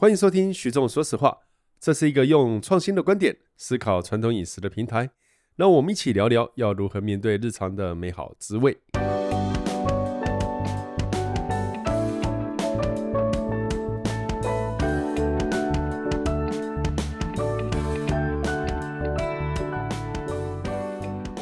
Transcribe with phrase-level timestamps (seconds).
[0.00, 1.38] 欢迎收听徐总说实话，
[1.80, 5.10] 这是一个用创新的观点思考传统饮食的平台。
[5.56, 8.78] 让我们一起聊聊要如何面对日常的美好滋味。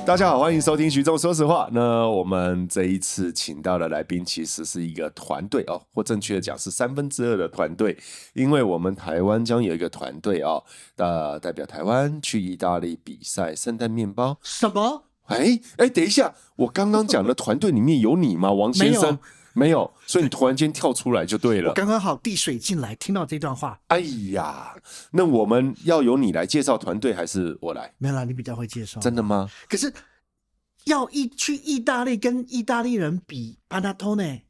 [0.07, 1.69] 大家好，欢迎收听徐仲说实话。
[1.73, 7.99] 那我们这一次请到的来宾，其实是一个团队哦，或正确的讲是三分之二的团队，
[8.33, 10.63] 因为我们台湾将有一个团队哦，
[10.95, 14.39] 呃，代表台湾去意大利比赛圣诞面包。
[14.45, 15.03] 什么？
[15.25, 19.19] 哎哎，等一下，我刚刚讲的团队里面有你吗，王先生？
[19.57, 21.71] 没有，所以你突然间跳出来就对了。
[21.71, 23.81] 我刚刚好递水进来，听到这段话。
[23.87, 24.01] 哎
[24.33, 24.77] 呀，
[25.11, 27.91] 那我们要由你来介绍团队，还是我来？
[27.97, 29.01] 没有啦，你比较会介绍。
[29.01, 29.49] 真的吗？
[29.67, 29.91] 可是
[30.85, 34.43] 要一去意大利跟意大利人比 Panettone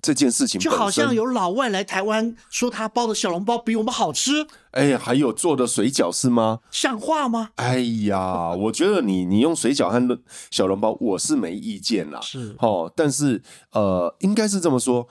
[0.00, 4.46] 这件事情，就好像有老外来台湾说他包的小笼包比我们好吃。
[4.70, 6.60] 哎，还有做的水饺是吗？
[6.70, 7.50] 像话吗？
[7.56, 12.20] 哎呀， 我觉得你你用水饺和小笼包，我是没意见啦。
[12.20, 13.42] 是哦，但是
[13.72, 15.08] 呃，应该是这么说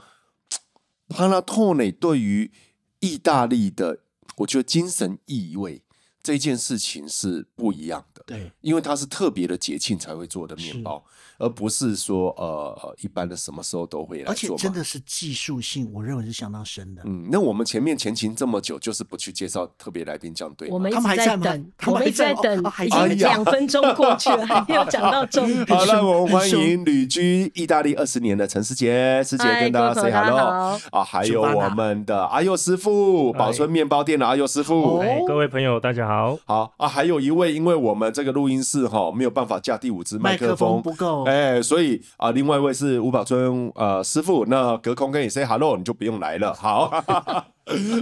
[1.10, 2.52] ，Panettone 对于
[3.00, 4.00] 意大利的，
[4.38, 5.84] 我觉得精神意味
[6.24, 8.17] 这件事情是不一样的。
[8.28, 11.04] 对，因为它是特别的节庆才会做的面包。
[11.40, 17.04] 而不是说呃一般的什么时候都会来做，而且真的是技术性，我认为是相当深的。
[17.06, 20.74] 嗯，那我们前面前情这么久，就是不去介绍特别来宾，这样对吗？
[20.74, 25.78] 我们一直在等，我们一直在等，已经两分钟过去了， 还没有讲到重点。
[25.78, 35.04] 好了，我们欢迎旅居意大利二十年的陈师姐，师姐跟大家 say hello 啊，还有我们的阿佑师傅，保存面包店的阿佑师傅。
[35.28, 41.24] 各位朋友大家好，好啊，还有一位，因为我们这个录音室哈没有办法架第五支麦克风不够。
[41.26, 46.52] 哎、欸，所以啊，另外一位是吴宝春呃师傅，那隔空跟你 say hello，你就不用来了。
[46.52, 46.90] 好，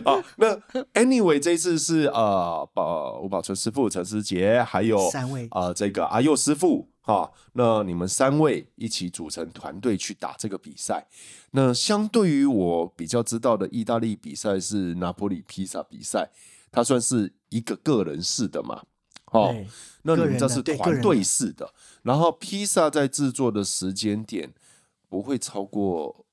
[0.06, 0.56] 好，那
[0.94, 11.06] anyway 这一次是呃宝吴宝春师傅、陈思杰，还有三位呃这个阿佑师傅哈，那你们三位一起组成团队去打这个比赛。
[11.52, 16.30] 那相对于我比较知道的意大利比赛是拿坡里披萨比赛，
[16.72, 18.82] 它算是一个个人式的嘛。
[19.36, 19.56] 哦，
[20.04, 21.74] 那你们这是团队式的，
[22.04, 24.54] 然后披萨在制作的时间点
[25.10, 26.26] 不会超过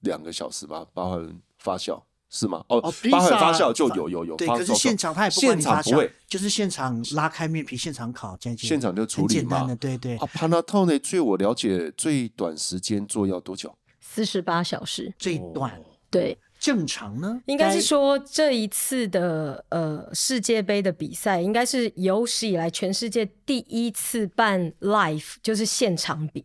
[0.00, 0.86] 两个小时吧？
[0.92, 2.64] 包含发酵是吗？
[2.68, 4.36] 哦，包含发酵就有有有。
[4.36, 9.74] 对，可是现场它也不管你发酵，就是现场拉开面皮，现场烤，现场就处理嘛。
[9.76, 10.16] 对对。
[10.16, 13.74] 啊，Panettone 据我了解，最短时间做要多久？
[14.00, 15.80] 四十八小时，最短。
[16.10, 16.36] 对。
[16.64, 17.42] 正常呢？
[17.44, 26.42] 应该是说这一次的呃世界杯的比赛，应该是有史以来全世界第一次办 live，就是现场比。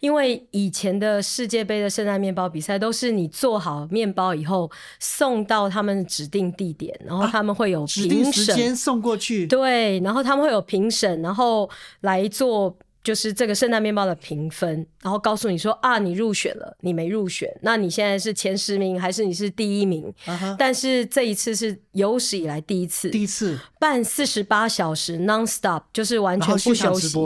[0.00, 9.46] 因为以前的世界杯的圣诞面包比赛都是你做好面包以后送到他们指定地点，然后他们会有评审，指定时间送过去。
[9.46, 11.68] 对，然后他们会有评审，然后
[12.00, 12.74] 来做。
[13.02, 20.56] 就是这个圣诞面包的评分，然后告诉你说啊，你入选了，你没入选，那你现在是前十名还是你是第一名？Uh huh.
[20.58, 27.18] 但是这一次是有史以来第一次，第一次办四十八小时 non-stop，就是完全不休息，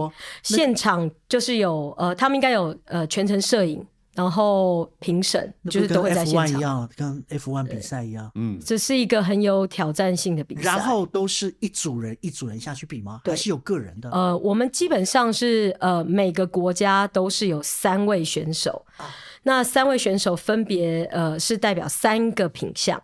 [0.43, 3.85] 现场就是有呃，他们应该有呃全程摄影。
[4.15, 8.31] 然后评审就是都会在现场，一样，跟 F1 比赛一样。
[8.35, 10.63] 嗯，这是一个很有挑战性的比赛。
[10.63, 13.21] 然后都是一组人一组人下去比吗？
[13.25, 14.11] 还是有个人的？
[14.11, 19.11] 呃，我们基本上是呃每个国家都是有三位选手，啊、
[19.43, 23.03] 那三位选手分别呃是代表三个品项。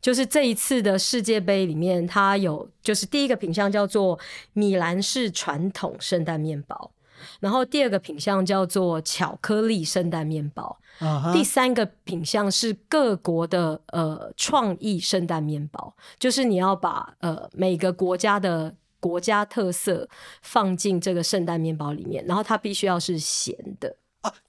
[0.00, 4.16] 就是这一次的世界杯里面，它有就是第一个品项叫做
[4.52, 6.92] 米兰式传统圣诞面包。
[7.40, 11.32] 然后第二个品项叫做巧克力圣诞面包，uh huh.
[11.32, 20.08] 第三个品项是各国的呃创意圣诞面包，就是你要把呃每个国家的国家特色
[20.42, 23.96] 放进这个圣诞面包里面，然后它必须要是咸的。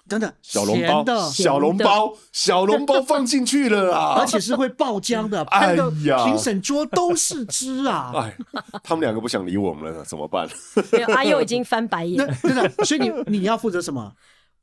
[0.07, 4.15] 等等，小笼包，小笼包，小笼包放进去了啊！
[4.21, 8.11] 而且是会爆浆的， 哎呀，评审桌都是汁啊！
[8.15, 8.35] 哎，
[8.83, 10.47] 他们两个不想理我们了，怎么办？
[10.91, 12.17] 没有，阿佑已经翻白眼。
[12.41, 14.11] 真的，所以你你要负责什么？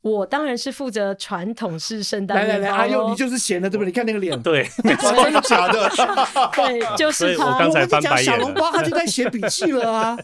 [0.04, 2.36] 我当然是负责传统式圣诞。
[2.36, 3.86] 来来来，阿佑，你就是咸的，对不对？
[3.86, 5.90] 你看那个脸， 对，真的假的？
[6.54, 7.46] 对， 就是他。
[7.46, 8.24] 我刚才翻白眼。
[8.24, 10.14] 小笼包，他就在写笔记了啊！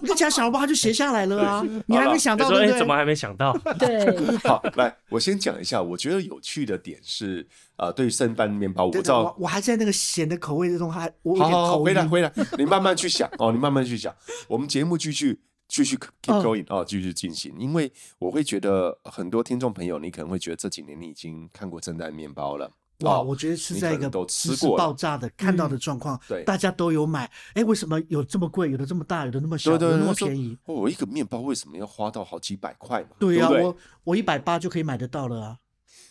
[0.00, 1.64] 你讲小笼包，他就写下来了啊！
[1.86, 2.78] 你还没想到，对不对？
[2.80, 3.56] 怎么还没想到？
[3.78, 4.36] 对。
[4.38, 7.46] 好，来，我先讲一下，我觉得有趣的点是，
[7.76, 14.12] 呃，对于圣诞面包，我知道，我还在那个咸的口味之中，还我好好回来回来，你慢慢去想哦，你慢慢去想，
[14.48, 15.42] 我们节目继续。
[15.72, 22.70] 继续 keep going 哦，继续进行，因为我会觉得很多听众朋友，你可能会觉得这几年你已经看过圣诞面包了
[23.00, 27.30] 哇，哦我觉得是在一个都知识吃过爆炸的看到的状况，对大家都有买。
[27.54, 28.70] 哎，为什么有这么贵？
[28.70, 30.58] 有的这么大，有的那么小，有的那么便宜？
[30.66, 33.16] 哦，我一个面包为什么要花到好几百块嘛？
[33.18, 35.58] 对呀、不对我我一百八就可以买得到了啊。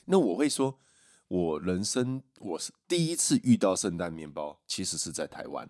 [0.05, 0.79] 那我会说，
[1.27, 5.69] 我人生我是第一次遇到圣诞面包，其实是在台湾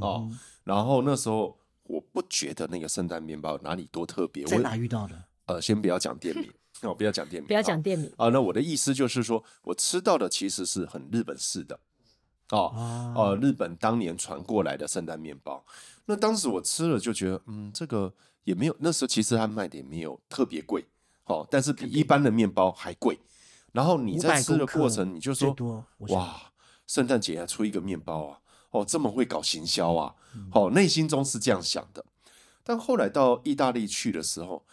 [0.00, 0.28] 哦。
[0.30, 1.58] 嗯然后那时候
[1.88, 4.44] 我不觉得那个圣诞面包哪里多特别。
[4.44, 5.24] 在我哪遇到的？
[5.46, 6.50] 呃，先不要讲店名，
[6.82, 8.12] 哦，不要讲店名，不要讲哦店名。
[8.16, 8.28] 啊。
[8.28, 11.78] 那我的意思就是说，我吃到的其实是很日本式的
[12.50, 15.64] 哦，啊呃，日本当年传过来的圣诞面包。
[16.06, 18.12] 那当时我吃了就觉得，嗯，这个
[18.44, 20.84] 也没有，那时候其实它卖的也没有特别贵，
[21.24, 23.18] 哦，但是比一般的面包还贵。
[23.72, 25.54] 然后你在吃的过程，你就说，
[26.08, 26.50] 哇，
[26.86, 28.38] 圣诞节还出一个面包啊，
[28.76, 30.14] 哦，这么会搞行销啊，
[30.52, 32.04] 哦，内心中是这样想的。
[32.62, 34.66] 但后来到意大利去的时候，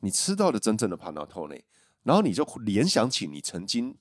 [0.00, 1.62] 你吃到了真正的 panettone，
[2.04, 3.96] 然后你就联想起你曾经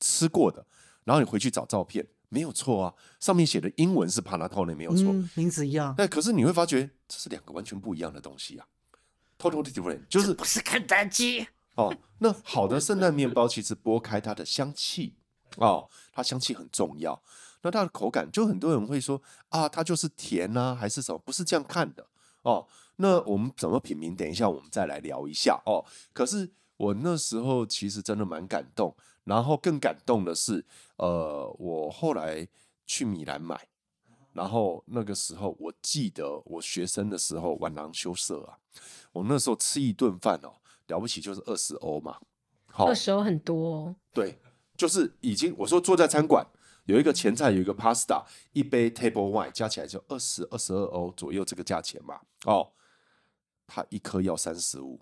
[0.00, 0.66] 吃过的，
[1.04, 8.66] 然后你回去找照片，没有错啊，上面写的英文是 panettone 没有错，嗯，名字一样，但可是你会发觉这是两个完全不一样的东西啊
[9.38, 11.46] ，totally different，就是不是肯德基。
[11.76, 15.14] 哦，那好的圣诞面包其实剥开它的香气
[15.56, 17.22] 哦，它香气很重要。
[17.64, 21.18] 那它的口感，就很多人会说啊，它就是甜啊，还是什么？
[21.24, 22.06] 不是这样看的
[22.42, 22.66] 哦。
[22.96, 24.14] 那我们怎么品评？
[24.14, 25.84] 等一下我们再来聊一下哦。
[26.12, 28.94] 可是我那时候其实真的蛮感动，
[29.24, 30.64] 然后更感动的是，
[30.96, 32.46] 呃，我后来
[32.86, 33.66] 去米兰买，
[34.34, 38.58] 然后那个时候我记得我学生的时候晚郎羞涩啊，
[39.12, 40.52] 我那时候吃一顿饭哦。
[40.88, 42.18] 了不起就是二十欧嘛，
[42.66, 43.96] 好，二十欧很多哦。
[44.12, 44.38] 对，
[44.76, 46.46] 就是已经我说坐在餐馆
[46.84, 52.20] 有一个前菜，有一个 pasta，一杯 table wine，加起来就二十二十二欧左右这个价钱嘛。
[52.44, 52.72] 哦，
[53.66, 55.00] 它一颗要三十五，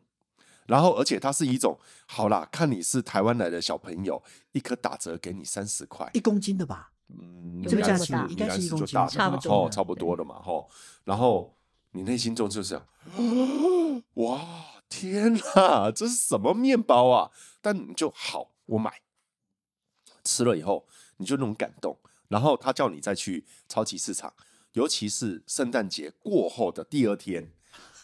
[0.66, 6.92] 然后而且它是一种好啦，看你是台湾来的小朋友，一颗打折给你三十块，一公斤的吧？
[7.08, 10.70] 嗯，这个价钱米兰应该是一公斤就大的嘛，差不多哦，差不多的嘛，吼，
[11.04, 11.56] 然后
[11.90, 12.86] 你内心中就这样，
[14.14, 14.40] 哇！
[14.88, 17.30] 天哪，这是什么面包啊？
[17.62, 19.00] 但你就好，我买，
[20.22, 20.86] 吃了以后
[21.16, 21.96] 你就那种感动。
[22.28, 24.32] 然后他叫你再去超级市场，
[24.72, 27.52] 尤其是圣诞节过后的第二天，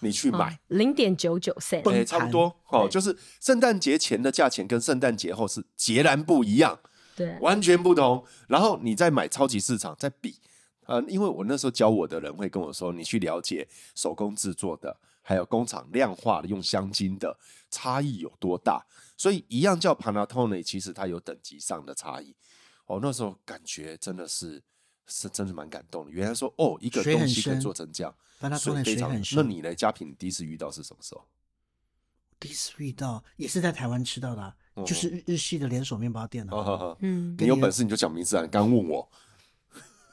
[0.00, 6.78] 你去买，零点九九 cent，哎，差不多哦，就是圣诞节前的价钱跟圣诞节后是截然不一样，
[7.16, 8.24] 对，完全不同。
[8.48, 10.36] 然后你再买超级市场再比，
[10.84, 14.96] 呃，因为我那时候教我的人会跟我说，你去了解手工制作的。
[15.20, 17.36] 还有工厂量化的用香精的
[17.70, 18.82] 差异有多大？
[19.14, 22.34] 所以一样叫 Panettone，其实它有等级上的差异。
[22.88, 24.60] 哦，那时候感觉真的是
[25.06, 26.10] 是真的蛮感动的。
[26.10, 28.12] 原来说哦，一个东西可以做成这样，
[28.58, 29.22] 水很深，非常。
[29.36, 29.74] 那你呢？
[29.74, 31.24] 佳品第一次遇到是什么时候？
[32.40, 36.58] 第一次遇到也是在台湾吃到的、啊，哦、就是日日系的连锁面包店的、啊。
[36.58, 38.42] 哦、嗯，你有本事你就讲名字啊！
[38.42, 39.08] 你刚问我。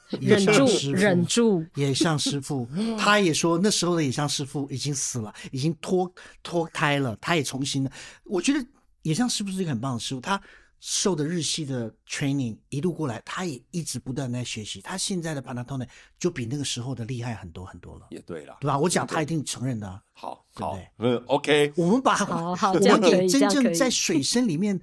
[0.20, 1.66] 忍住，忍住。
[1.74, 6.08] 野象师傅， 他也说那时候的野象师傅已经死了，已经脱
[6.44, 7.16] 脱胎了。
[7.16, 7.90] 他也重新的，
[8.22, 8.64] 我觉得
[9.02, 10.20] 野象师傅是一个很棒的师傅。
[10.20, 10.40] 他
[10.80, 14.80] 受的日系的 training 一路过来，他也一直不断在学习。
[14.80, 15.86] 他现在的 Panettone
[16.18, 18.06] 就比那个时候的厉害很多很多了。
[18.10, 18.78] 也对了，对吧？
[18.78, 20.02] 我讲他一定承认的、啊。
[20.12, 21.72] 好，对好，嗯，OK。
[21.76, 24.80] 我们把好好我们给真正在水深里面，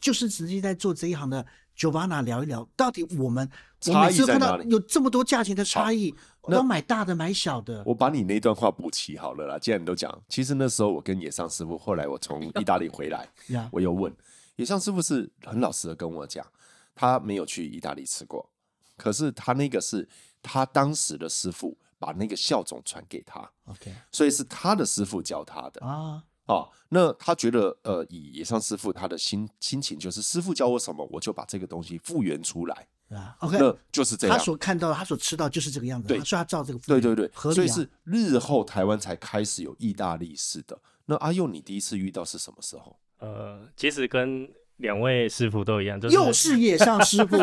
[0.00, 1.44] 就是直接在做这一行的。
[1.76, 3.50] Giovanna 聊一聊，到底我们
[3.88, 7.82] 我每次看到有这么多价钱的差异，我要买大的买小的。
[7.84, 9.58] 我把你那段话补齐好了啦。
[9.58, 13.28] 既然你都讲，其实那时候我跟野上师傅，后来我从意大利回来，
[13.72, 14.14] 我又问
[14.56, 16.46] 野上师傅是很老实的跟我讲，
[16.94, 18.50] 他没有去意大利吃过，
[18.96, 20.08] 可是他那个是
[20.42, 26.24] 他当时的师傅把那个校种传给他，OK，所以是他的师傅教他的啊。
[26.46, 34.36] 哦，那他觉得，呃，以野上师傅他的心心情就是，师傅教我什么，我就把这个东西复原出来，啊，OK，那就是这样。
[34.36, 37.56] 他所看到的，他所吃到就是这个样子，对，所以他照这个复，对对对，合理啊。
[37.56, 40.78] 所以是日后台湾才开始有意大利式的。
[41.06, 42.94] 那阿佑，你第一次遇到是什么时候？
[43.24, 47.36] 呃，其实跟两位师傅都一样，就是又是野上师傅，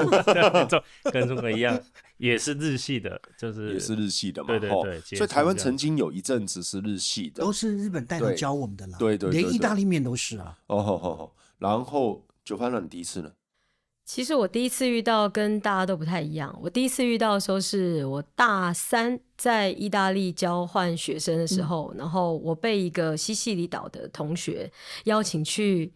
[1.11, 1.79] 跟中国一样，
[2.17, 4.47] 也是日系的，就是也是日系的嘛。
[4.47, 8.97] 对对对，所以台湾曾经有一阵子是日系的，都是日本带头教我们的啦。
[8.99, 10.57] 对对，连意大利面都是啊。
[10.67, 13.31] 哦吼吼吼，然后九番了，你第一次呢？
[14.13, 16.53] 其实我第一次遇到跟大家都不太一样。
[16.61, 24.69] 我第一次遇到的时候是我大三在意大利交换学生的时候，嗯、然后我被一个西西里岛的同学
[25.05, 25.93] 邀请去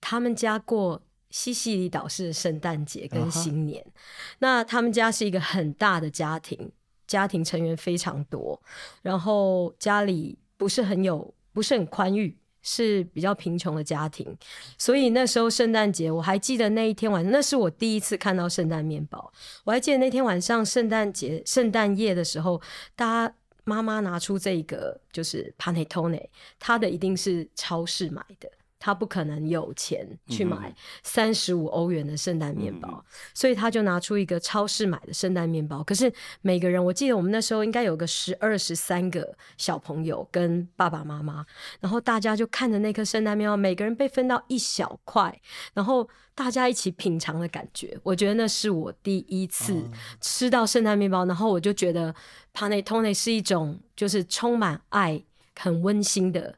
[0.00, 3.82] 他们家过西西里岛式圣诞节跟新年。
[3.82, 4.36] Uh huh.
[4.38, 6.72] 那他们家是一个很大的家庭，
[7.06, 8.58] 家庭成员非常多，
[9.02, 12.34] 然后家里不是很有，不是很宽裕。
[12.68, 14.36] 是比较贫穷的家庭，
[14.76, 19.32] 所以那时候圣诞节我还记得那一天晚，那是我第一次看到圣诞面包。
[19.64, 22.60] 我还记得那天晚上圣诞节圣诞夜的时候，
[22.94, 23.34] 大家
[23.64, 26.22] 妈妈拿出这个就是 panettone，
[26.58, 28.50] 它的一定是超市买的。
[28.78, 33.04] 他不可能有钱去买三十五欧元的圣诞面包，嗯、
[33.34, 35.82] 所以他就拿出一个超市买的圣诞面包。
[35.82, 41.44] 可是每个人，我记得我们那时候应该有个十二、十三个小朋友跟爸爸妈妈，
[41.80, 45.40] 然后大家就看着那颗圣诞面包，每个人被分到一小块，
[45.74, 47.98] 然后大家一起品尝的感觉。
[48.04, 49.84] 我觉得那是我第一次
[50.20, 52.14] 吃到圣诞面包，然后我就觉得
[52.54, 55.20] Panettone 是一种就是充满爱、
[55.56, 56.54] 很温馨的。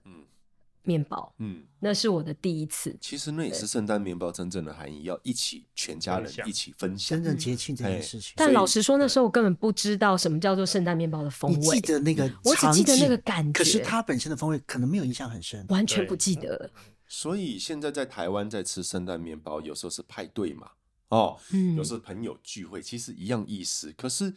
[0.82, 2.96] 面包，嗯，那是我的第一次。
[3.00, 8.32] 其实那也是圣诞面包真正的含义，要一起全家人一起分享，真正节庆这件事情。
[8.36, 11.58] 但老实说，那时候我根本不知道什么叫做圣诞面包的风味。
[11.58, 12.24] 你记得那个？
[12.44, 16.70] 我只记得那个感觉，可是它本身的风味可能没有印象很深，完全不记得了。
[17.06, 20.70] 所以现在在台湾在吃圣诞面包，有时候是派对嘛，
[21.08, 23.92] 哦，嗯，有时候朋友聚会，其实一样意思。
[23.96, 24.34] 可是。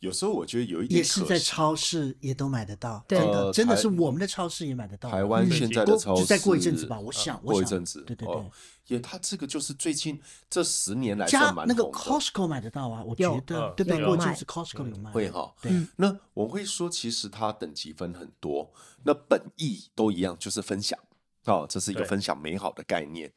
[0.00, 5.10] 有时候我觉得有一点也是在超市也都买得到，真的，真的是我们的超市也买得到。
[5.10, 8.50] 台湾现在的超市，再过一阵子吧，我想过一阵子，对对对，
[8.88, 11.66] 也它这个就是最近这十年来算蛮。
[11.66, 15.10] 那个 Costco 买得到啊，我觉得对对，过阵子 Costco 有卖。
[15.10, 15.72] 会哈，对。
[15.96, 18.70] 那我会说，其实它等级分很多，
[19.04, 20.98] 那本意都一样，就是分享
[21.46, 23.32] 哦，这是一个分享美好的概念。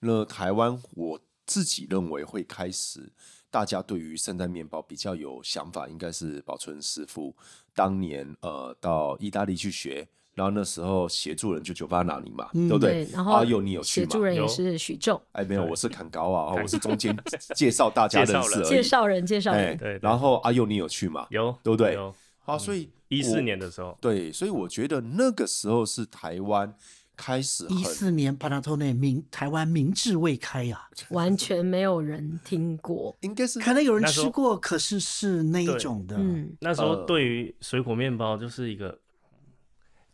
[0.00, 3.12] 那台湾我自己认为会开始。
[3.52, 7.36] 大家对于圣诞面包比较有想法，应该是保存师傅
[7.74, 13.06] 当年呃到意大利去学，然后那时候协助人就酒吧那里嘛，嗯、对不对？
[13.12, 14.06] 然后阿佑你有去吗？
[14.06, 17.14] 协助人也是许仲，哎没有，我是坎高啊， 我是中间
[17.54, 19.76] 介绍大家认识介绍人介绍人。
[19.76, 21.26] 对，然后阿佑你有去吗？
[21.28, 21.92] 有，对不对？
[21.92, 22.14] 有。
[22.46, 26.74] 啊，所以一四年的时候，对，所以我觉得那个时候是台湾。
[27.16, 36.16] 开始一四年，Panettone 名台湾名字未开呀，完全没有人听过，应该是可能有人吃过，可是是那一种的。
[36.18, 38.98] 嗯，那时候对于水果面包就是一个，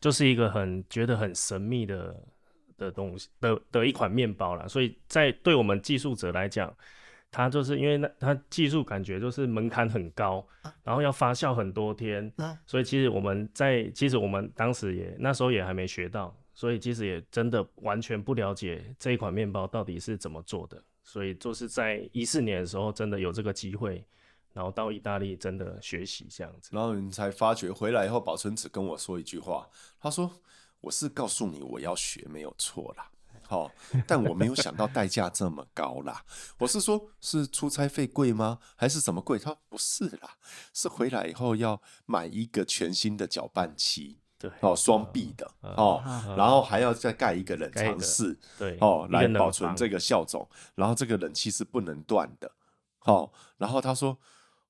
[0.01, 2.15] 就是一个很觉得很神秘的
[2.77, 4.67] 的东西的的一款面包啦。
[4.67, 6.71] 所以在对我们技术者来讲，
[7.31, 10.47] 它就是因为那它技术感觉就是门槛很高，
[10.83, 12.31] 然后要发酵很多天，
[12.67, 16.37] 所以其实我们在其实我们当时也那时候也还没学到。
[16.59, 24.05] 所以其实也真的完全不了解这一款面包到底是怎么做的，所以就是在一四年的时候，真的有这个机会，
[24.53, 29.69] 然后到意大利真的学习这样子，然后你才发觉回来以后，宝存只跟我说一句话，
[30.01, 30.29] 他说
[30.83, 33.09] ：“我是告诉你我要学没有错啦，
[33.47, 33.71] 好，
[34.05, 36.25] 但我没有想到代价这么高啦。
[36.59, 38.59] 我是说，是出差费贵吗？
[38.75, 39.39] 还是什么贵？
[39.39, 40.37] 他说不是啦，
[40.75, 50.49] 是回来以后要买一个全新的搅拌器。”对哦，双臂的、嗯、哦，嗯、然后还要再盖一个冷藏室，对哦，来保存这个酵种。
[50.77, 52.53] 然后这个冷气是不能断的，
[53.01, 53.31] 哦。
[53.57, 54.17] 然后他说：“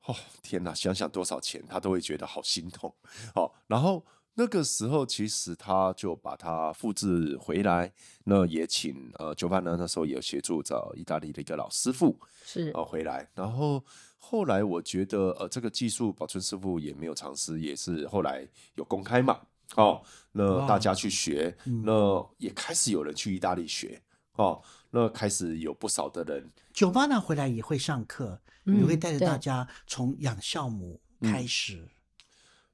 [0.06, 2.94] 哦，天哪，想想多少钱，他都会觉得好心痛。”
[3.36, 4.02] 哦，然后
[4.34, 7.92] 那个时候其实他就把它复制回来，
[8.24, 13.28] 那也请呃酒吧呢，那时候也有协助找意大利的一个老师傅是哦回来。
[13.34, 13.84] 然后
[14.16, 19.38] 后来我觉得呃这个技术保存师傅也没有尝试，也是后来有公开嘛。
[19.76, 24.02] 哦，那大家去学，嗯、那也开始有人去意大利学，
[24.36, 26.50] 哦，那开始有不少的人。
[26.72, 31.88] 酒吧呢回来也会上课，嗯、也会带着大家从养酵母开始、嗯，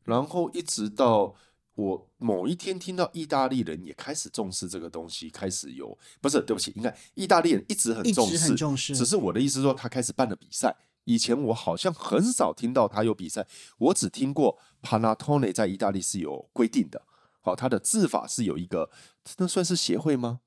[0.04, 1.34] 然后一直到
[1.74, 10.76] 我某一天听到意大利人也开始重视这个东西，开始有，不是，对不起，应该意大利人一直很重视，很重视，只是我的意思说他开始办了比赛。
[11.04, 13.46] 以前我好像很少听到他有比赛，
[13.78, 17.02] 我只听过 Panettone 在意大利是有规定的，
[17.40, 18.90] 好，他的制法是有一个，
[19.38, 20.40] 那算是协会吗？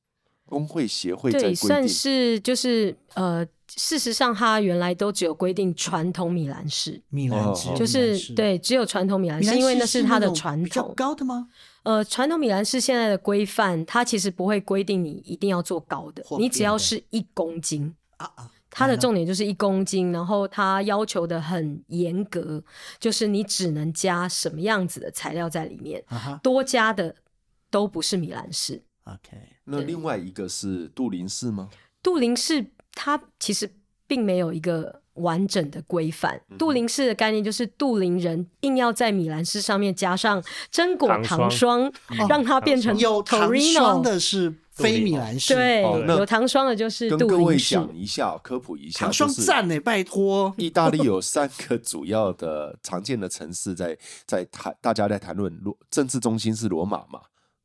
[0.45, 3.45] 工会协会在规定，对，算是就是呃，
[3.75, 11.49] 事实上他原来都只有规定传统米兰式，米兰式就是对，只有传统米兰式，因为那是他的传统比较高的吗？
[11.83, 17.93] 呃，传统米兰式现在的规范，它其实不会规定你一定要做高的，你只要是一公斤。
[18.17, 18.51] 啊啊。
[18.77, 22.63] 它的重点就是一公斤，然后它要求的很严格，
[22.99, 26.03] 就是你只能加什么样子的材料在里面，
[26.43, 27.15] 多加的
[27.71, 28.83] 都不是米兰式。
[29.05, 31.69] OK，那另外一个是杜林式吗？
[32.03, 33.67] 杜林式它其实
[34.05, 36.41] 并没有一个完整的规范。
[36.57, 41.91] 杜林式的概念就是杜林人硬要在米兰式上面加上榛果糖霜，
[42.29, 44.53] 让它变成有糖霜的是。
[44.77, 47.27] 非米兰式对，有糖霜的就是杜林。
[47.27, 50.53] 跟各位讲一下，科普一下，糖霜赞呢，拜托。
[50.55, 53.97] 意大利有三个主要的常见的城市在
[54.27, 57.21] 在谈，大家在谈论罗政治中心是罗马嘛，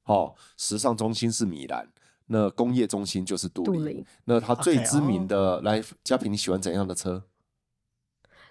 [0.06, 1.86] 哦，时尚中心是米兰，
[2.28, 3.84] 那工业中心就是杜林。
[3.88, 7.22] 林那它最知名的，哦来嘉平，你喜欢怎样的车？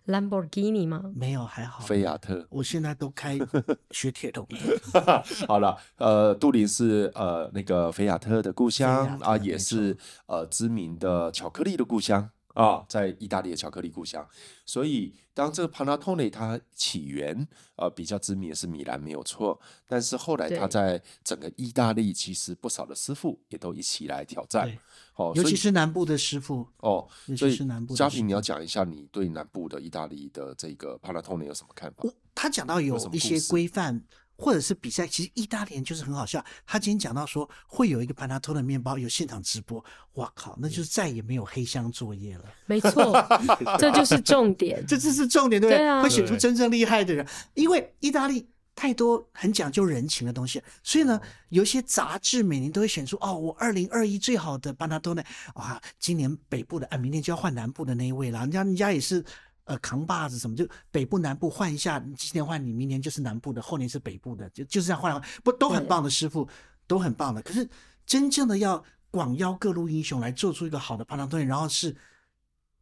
[0.05, 1.03] 兰博基尼吗？
[1.15, 1.84] 没有，还好。
[1.86, 2.46] 菲亚特。
[2.50, 3.38] 我现在都开
[3.91, 5.24] 雪铁龙的。
[5.48, 14.27] 好了，呃，杜林是呃那个菲亚特的故乡啊，也是呃知名的巧克力的故乡啊，在意大利的巧克力故乡。
[14.65, 24.72] 所以，当这个 Panettone 它起源呃比较知名的是米兰没有错，但是后来它在整个意大利，其实不少的师傅也都一起来挑战。
[25.15, 27.96] 哦，尤其是南部的师傅哦，所以是南部。
[27.96, 32.03] 嘉平，你要讲一下你对南部的意大利的这个 Panettone 有什么看法？
[32.34, 34.01] 他讲到有一些规范
[34.41, 36.43] 或者是比赛，其实意大利人就是很好笑。
[36.65, 39.83] 他今天讲到说会有一个 Panettone 的面包有现场直播，
[40.13, 42.45] 哇靠，那就是再也没有黑箱作业了。
[42.65, 43.13] 没错，
[43.77, 45.77] 这就是重点，这这是重点，对不对？
[45.77, 48.48] 对啊，会选出真正厉害的人，因为意大利。
[48.74, 51.19] 太多很讲究人情的东西，所以呢，
[51.50, 58.39] 有一些杂志每年都会选出哦，我二零二一最好的 Panettone 啊，今年北部的啊，明年就要换南部的那一位了。
[58.39, 59.24] 人家人家也是
[59.72, 66.48] 呃扛把子什么，就北部南部换一下，今年换你，明年就是南部的，后年是北部的，就就是这样换来换，不都很棒的师傅，
[66.86, 67.42] 都很棒的。
[67.42, 67.68] 可是
[68.06, 71.96] 真正的要广邀各路英雄来做出一个好的 Panettone，然后是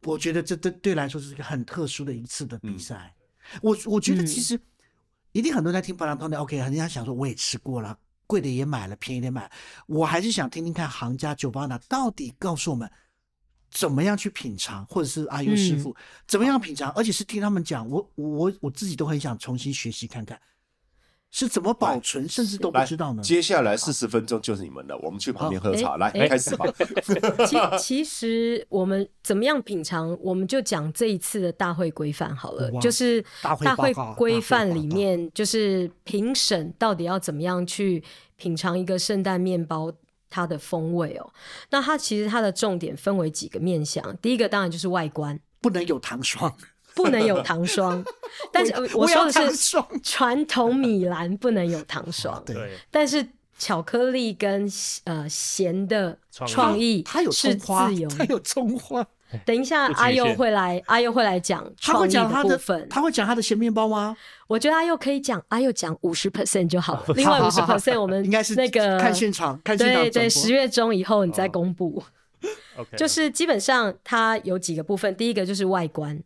[0.02, 3.14] 我觉得这对对来说是一个很特殊的一次的比赛。
[3.52, 4.56] 嗯、我我觉得其实。
[4.56, 4.60] 嗯
[5.32, 9.48] 一定很多人在听 Panettone，OK，人家想说我也吃过了，贵的也买了，便宜的也买，
[9.86, 12.90] 我还是想听听看行家 Giovanna 到底告诉我们
[13.70, 15.94] 怎么样去品尝，或者是阿优师傅、嗯、
[16.26, 20.38] 怎么样品尝，而且是听他们讲，我我我自己都很想重新学习看看。
[21.32, 23.22] 是怎么保存，甚至都不知道呢？
[23.22, 25.96] 接下来四十分钟就是你们的，我们去旁边喝茶。
[25.96, 26.66] 来，开始吧。
[27.46, 32.68] 其其实我们怎么样品尝，我们就讲这一次的大会规范好了。
[32.80, 38.02] 就是大会规范里面，就是评审到底要怎么样去
[38.34, 39.92] 品尝一个圣诞面包
[40.30, 41.30] 它的风味哦。
[41.70, 46.56] 那它其实它的重点分为几个面向，第一个当然就是外观，不能有糖霜。
[46.92, 48.04] 不能有糖霜，
[48.52, 52.42] 但是我说的是传统米兰不能有糖霜。
[52.44, 53.24] 对，但是
[53.56, 54.68] 巧克力跟
[55.04, 59.06] 呃咸的创意，它有是自由，它有葱花。
[59.44, 62.88] 等一下，阿佑会来，阿佑会来讲创意的部分。
[62.88, 64.16] 他会讲他的咸面包吗？
[64.46, 70.02] 我觉得阿佑可以讲，阿佑讲五十 percent 就好，另外五十 percent 我们应该是那个看现场，看现场。
[70.02, 72.02] 对对，十月中以后你再公布。
[72.96, 76.18] 就是基本上它有几个部分，第一个就是外观。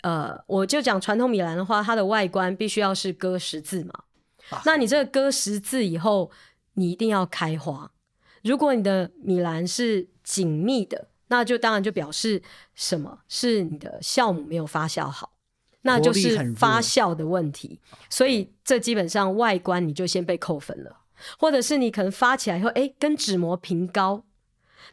[0.00, 3.92] 呃，我就讲传统米兰的话，它的外观必须要是割十字嘛。
[4.48, 6.30] 啊、那你这个割十字以后，
[6.74, 7.90] 你一定要开花。
[8.42, 12.42] 如果你的米兰是紧密的，那就当然就表示
[12.74, 13.20] 什么？
[13.28, 15.32] 是你的酵母没有发酵好，
[15.82, 17.80] 那就是发酵的问题。
[18.10, 20.96] 所以这基本上外观你就先被扣分了，
[21.38, 24.24] 或者是你可能发起来以后，哎，跟纸膜平高。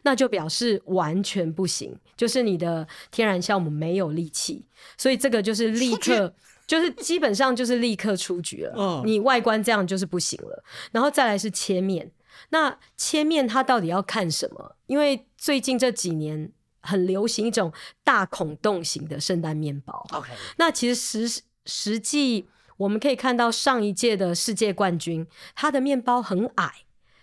[0.02, 4.64] 那就表示完全不行，就是你的天然酵母没有力气，
[4.96, 6.32] 所以这个就是立刻，
[6.66, 8.74] 就是基本上就是立刻出局了。
[8.76, 10.62] 嗯，你外观这样就是不行了。
[10.92, 12.08] 然后再来是切面，
[12.50, 14.76] 那切面它到底要看什么？
[14.86, 17.72] 因为最近这几年很流行一种
[18.04, 20.06] 大孔洞型的圣诞面包。
[20.12, 26.82] OK，那其实实实际我们可以看到上一届的世界冠军，他的面包很矮。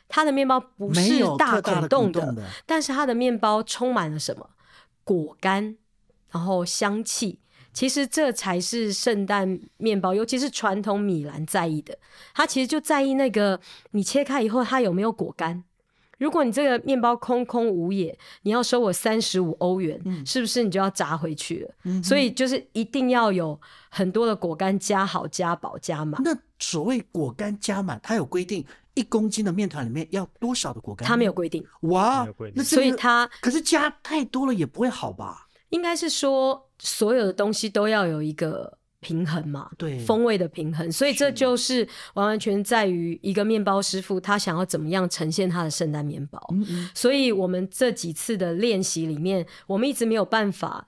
[0.10, 4.48] 它的面包不是大孔洞的，的但是它的面包充满了什么？
[5.04, 5.76] 果干，
[6.30, 7.40] 然后香气。
[7.74, 11.98] 其实这才是圣诞面包，尤其是传统米兰在意的。
[12.34, 13.60] 它其实就在意那个
[13.92, 15.64] 你切开以后它有没有果干。
[16.20, 21.72] 如果你这个面包空空无也，你要收我三十五欧元，嗯、是不是你就要砸回去了？
[21.84, 23.60] 嗯、所以就是一定要有
[23.90, 26.22] 很多的果干，加好、加饱、加满。
[26.24, 28.64] 那所谓果干加满，它有规定？
[28.94, 31.06] 一公斤的面团里面要多少的果干？
[31.06, 31.66] 它没有规定。
[31.82, 35.48] 哇，那所以它可是加太多了也不会好吧？
[35.74, 40.90] 应该是说所有的东西都要有一个平衡嘛，对，风味的平衡。
[40.92, 46.40] 所以这就是完完全在于一个面包师傅他想要怎么样呈现他的圣诞面包。
[46.52, 46.90] 嗯嗯。
[46.94, 50.88] 所以我们这几次的练习里面，我们一直没有办法。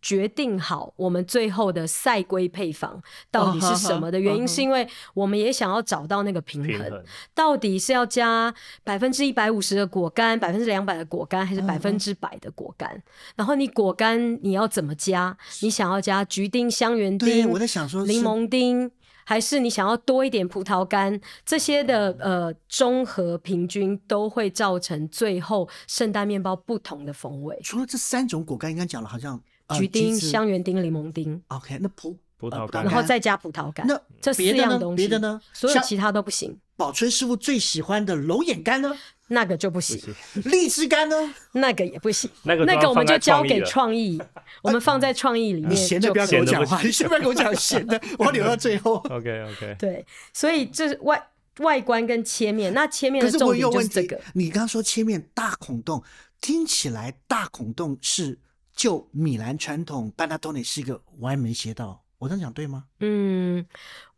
[0.00, 13.02] 决定好我们最后的赛规配方到底是什么的原因，是因为我们也想要找到那个平衡，到底是要加百分之一百五十的果干，百分之两百的果干，还是百分之百的果干？
[13.36, 15.36] 然后你果干你要怎么加？
[15.62, 17.48] 你想要加橘丁、香园丁？
[17.48, 18.90] 我在想说柠檬丁，
[19.24, 21.20] 还是你想要多一点葡萄干？
[21.44, 27.58] 这些的呃综合平均都会造成最后圣诞面包不同的风味。
[27.62, 29.42] 除了这三种果干，应该讲了好像。
[29.76, 31.42] 橘丁、香园丁、柠檬丁。
[31.48, 33.86] OK，那葡葡萄干，然后再加葡萄干。
[33.86, 35.40] 那这四样东西，别的呢？
[35.52, 36.56] 所有其他都不行。
[36.76, 38.96] 宝春师傅最喜欢的龙眼干呢？
[39.30, 40.00] 那个就不行。
[40.46, 41.34] 荔枝干呢？
[41.52, 42.30] 那个也不行。
[42.44, 44.18] 那个那个我们就交给创意，
[44.62, 45.76] 我们放在创意里面。
[45.76, 48.94] 咸的不要跟我讲话，你先不要跟我讲咸的，我要留到最后。
[49.10, 49.76] OK OK。
[49.78, 51.20] 对，所以这是外
[51.58, 54.18] 外观跟切面，那切面的重点就是这个。
[54.34, 56.02] 你刚刚说切面大孔洞，
[56.40, 58.38] 听起来大孔洞是
[58.78, 62.04] 就米兰传统班纳托内是一个歪门邪道。
[62.18, 62.84] 我这样讲对吗？
[63.00, 63.66] 嗯，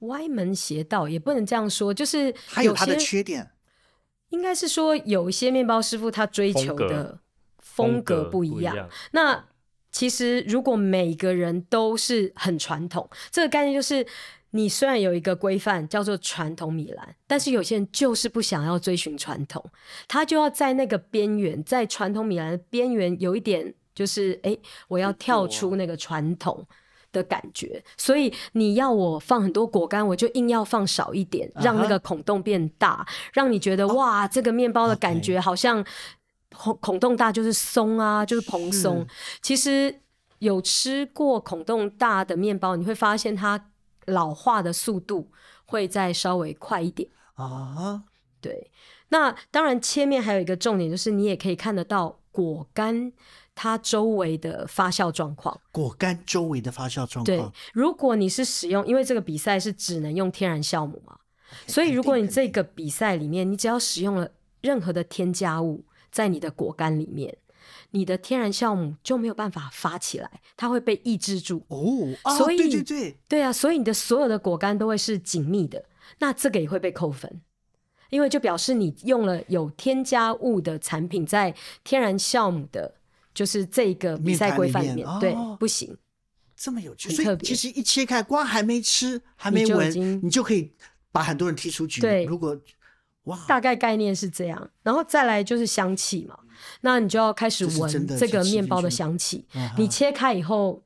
[0.00, 3.52] 歪门邪道也不能这样说，就是还有它的缺点。
[4.28, 7.18] 应该是说有一些面包师傅他追求的
[7.58, 8.86] 风格不一样。
[9.12, 9.46] 那
[9.90, 14.06] 其实如果每个人都是很传统，这个概念就是
[14.50, 19.64] 你虽然有一个规范叫做传统米兰，但是有些人就是不想要追寻传统，
[20.06, 24.56] 他就要在那个边缘，在传统米兰的边缘有一点就是哎，
[24.88, 26.66] 我要跳出那个传统。
[27.12, 33.30] 的感觉，所以你要我放很多果干，我就硬要放少一点，让那个孔洞变大，uh.
[33.32, 35.84] 让你觉得哇，这个面包的感觉好像
[36.54, 39.04] 孔孔洞大就是松啊，就是蓬松。
[39.42, 39.92] 其实
[40.38, 43.60] 有吃过孔洞大的面包，你会发现它
[44.06, 45.32] 老化的速度
[45.64, 47.74] 会再稍微快一点啊。
[47.76, 48.00] Uh.
[48.40, 48.70] 对，
[49.08, 53.12] 那当然切面还有一个重点就是，你也可以看得到果干。
[53.62, 57.26] 它周围的发酵状况，果干周围的发酵状况。
[57.26, 57.38] 对，
[57.74, 61.14] 如果你是使用，因为这个比赛是只能用天然酵母嘛
[61.66, 64.30] 所以如果你这个比赛里面，你只要使用了
[64.62, 67.36] 任何的添加物在你的果干里面，
[67.90, 71.62] 你的天然酵母就没有办法发起来，它会被抑制住。
[71.68, 75.84] 哦，所以、哦、对对对，对啊，所以你的所有的果干都会是紧密的，
[76.20, 77.42] 那这个也会被扣分，
[78.08, 82.94] 因为就表示你用了有添加物的产品在天然酵母的。
[83.40, 85.96] 就是这个比赛规范里面，对，不行，
[86.54, 90.70] 这么有趣，所以其实一切开，光还没吃，还没闻，你，你就可以
[91.10, 92.02] 把很多人踢出局。
[92.02, 92.54] 对，如果
[93.24, 96.38] 哇，大概概念是这样，然后再来就是香气嘛，
[96.82, 99.46] 那你就要开始闻这个面包的香气。
[99.78, 100.84] 你切开以后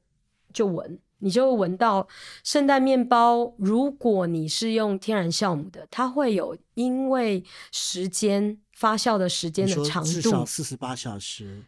[0.52, 2.06] 就闻，你就闻到
[2.44, 3.52] 圣诞面包。
[3.58, 11.64] 如果你是用天然酵母的，它会有因为时间发酵的时间的长度，至少四十八小时。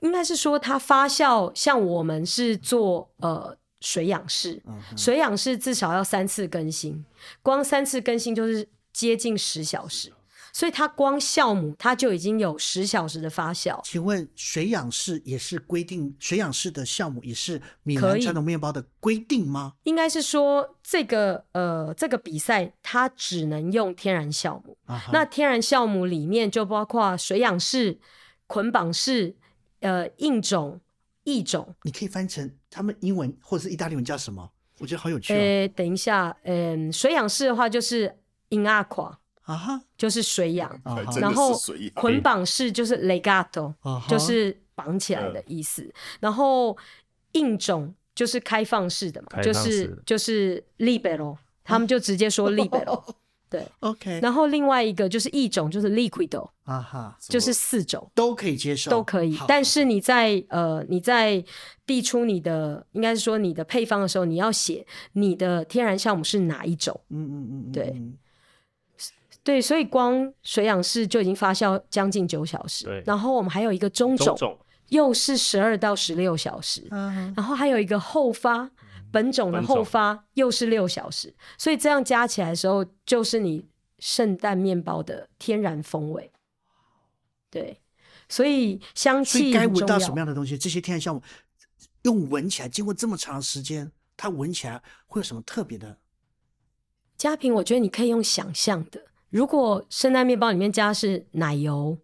[0.00, 4.62] 应该是说它发酵，像我们是做呃水养式，
[4.96, 7.04] 水养式至少要三次更新，
[7.42, 10.12] 光三次更新就是接近十小时，
[10.52, 13.78] 所以它光酵母它就已经有十小时的发酵。
[13.84, 19.74] 请问水养式也是规定，水养式的酵母也是米兰传统面包的规定吗？
[19.82, 24.76] 应该是说这个呃这个比赛它只能用天然酵母，
[25.12, 27.98] 那天然酵母里面就包括水养式、
[28.46, 29.36] 捆绑式。
[29.84, 30.80] 呃，硬种、
[31.24, 34.50] 异种，你可以翻成他们英文或者是意大利文叫什么？
[34.78, 35.36] 我觉得好有趣、哦。
[35.36, 38.16] 呃，等一下，嗯、呃，水养式的话就是
[38.48, 41.52] in aqua 啊哈，就是水养、啊，然后
[41.94, 45.82] 捆绑式就是 legato，、啊、就是绑起来的意思。
[45.82, 46.74] 啊、然后
[47.32, 53.14] 硬种就是开放式的嘛，就是就是 libero，、啊、他们就直接说 libero。
[53.50, 54.18] 对，OK。
[54.20, 59.38] 然后另外一个就是一种，就是 liquido，啊哈，就是四种都可以接受，都可以。
[59.46, 61.44] 但是你在呃你在
[61.86, 67.00] 递出你的，应该是说你的配方的时候，你要写你的天然酵母是哪一种。
[67.10, 68.02] 嗯嗯嗯，对，
[69.44, 69.62] 对。
[69.62, 72.86] 所以光水养式就已经发酵将近九小时。
[72.86, 73.02] 对。
[73.06, 76.88] 然后我们还有一个中种，中种又是十二到十六小时。
[76.90, 77.32] 嗯。
[77.36, 78.68] 然后还有一个后发。
[79.14, 83.64] 本种的后发又是六小时，所以这样加起来的时候，就是你
[84.00, 86.32] 圣诞面包的天然风味。
[87.48, 87.80] 对，
[88.28, 90.58] 所以香气该闻到什么样的东西？
[90.58, 91.22] 这些天然酵母
[92.02, 95.96] 用闻起来，经过这么长时间，它闻起来会有什么特别的？
[97.16, 99.00] 嘉平，我觉得你可以用想象的，
[99.30, 101.96] 如果圣诞面包里面加的是奶油，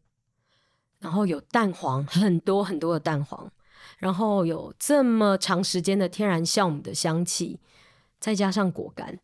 [1.00, 3.50] 然后有蛋黄，很多很多的蛋黄。
[3.98, 7.60] 然后有这么长时间的天然酵母的香气，
[8.18, 9.18] 再加上果干，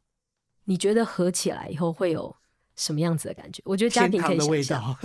[0.64, 2.36] 你觉得合起来以后会有
[2.74, 3.62] 什么样子的感觉？
[3.64, 4.96] 我觉得家庭可以想象。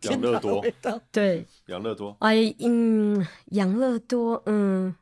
[0.02, 0.64] 养乐多，
[1.10, 2.16] 对，养乐多。
[2.20, 4.94] 哎，嗯，养乐多，嗯，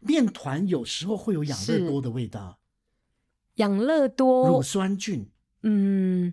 [0.00, 2.58] 面团有时候会有养乐多的味道。
[3.56, 5.28] 养乐多乳酸菌，
[5.62, 6.32] 嗯，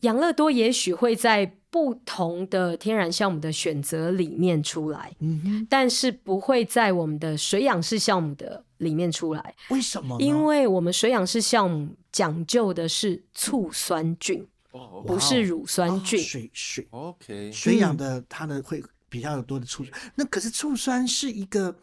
[0.00, 1.58] 养乐多也许会在。
[1.74, 9.52] 不同的天然酵母的选择里面出来，嗯，但是不会在我们的水养式酵母的里面出来。
[9.70, 10.16] 为什么？
[10.22, 16.20] 因为我们水养式酵母讲究的是醋酸菌，哦，不是乳酸菌。
[16.20, 19.90] 哦、水水，OK，水养的它的会比较多的醋、嗯。
[20.14, 21.76] 那可是醋酸是一个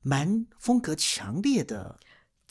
[0.00, 1.98] 蛮风格强烈的。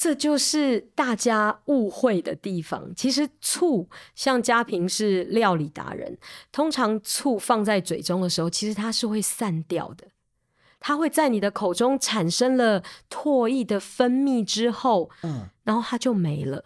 [0.04, 2.94] 这就是大家误会的地方。
[2.94, 6.18] 其实醋，像家平是料理达人，
[6.52, 10.08] 通常醋放在嘴中的时候，其实它是会散掉的。
[10.82, 16.66] 它会在你的口中产生了唾液的分泌之后，嗯，然后它就没了。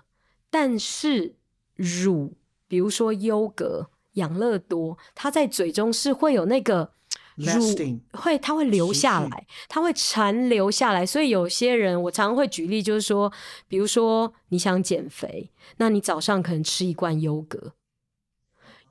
[0.49, 1.35] 但是
[1.75, 2.33] 乳，
[2.67, 6.91] 比如说优格、养乐多，它在嘴中是会有那个
[7.37, 11.05] 乳会，它会留下来，它会残留下来。
[11.05, 13.31] 所以有些人，我常常会举例，就是说，
[13.67, 17.73] 比如说你想减肥，那你早上可能吃一罐优格，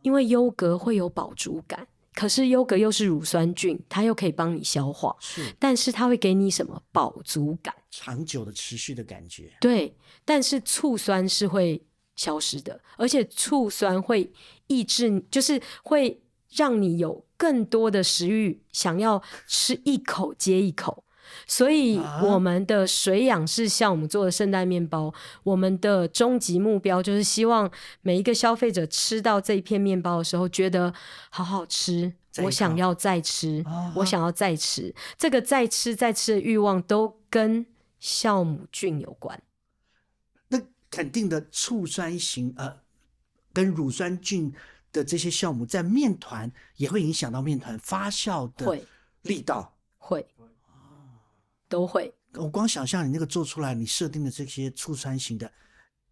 [0.03, 1.89] 因为优格会有饱足感。
[2.15, 9.53] 可是优格又是乳酸菌，它又可以帮你消化，是，但是它会给你什么饱足感，长久的持续的感觉。
[9.61, 14.33] 对，但是醋酸是会消失的，而且醋酸会
[14.67, 16.19] 抑制，就是会
[16.57, 21.05] 让你有更多的食欲，想要吃一口接一口。
[21.47, 30.95] 所以我们的水养式酵母做的圣诞面包，我们的终极目标就是希望每一个消费者吃到这一片面包的时候，觉得
[31.31, 32.13] 好好吃，
[32.45, 33.65] 我想要再吃，
[33.97, 34.95] 我想要再吃。
[35.19, 37.67] 这个再吃再吃的欲望都跟
[38.01, 39.43] 酵母菌有关。
[40.49, 42.79] 那肯定的，醋酸型呃，
[43.53, 44.55] 跟乳酸菌
[44.97, 48.81] 的这些酵母在面团也会影响到面团发酵的
[49.23, 50.27] 力道，会。
[51.69, 55.51] 都会，我光想象你那个做出来，你设定的这些醋酸型的，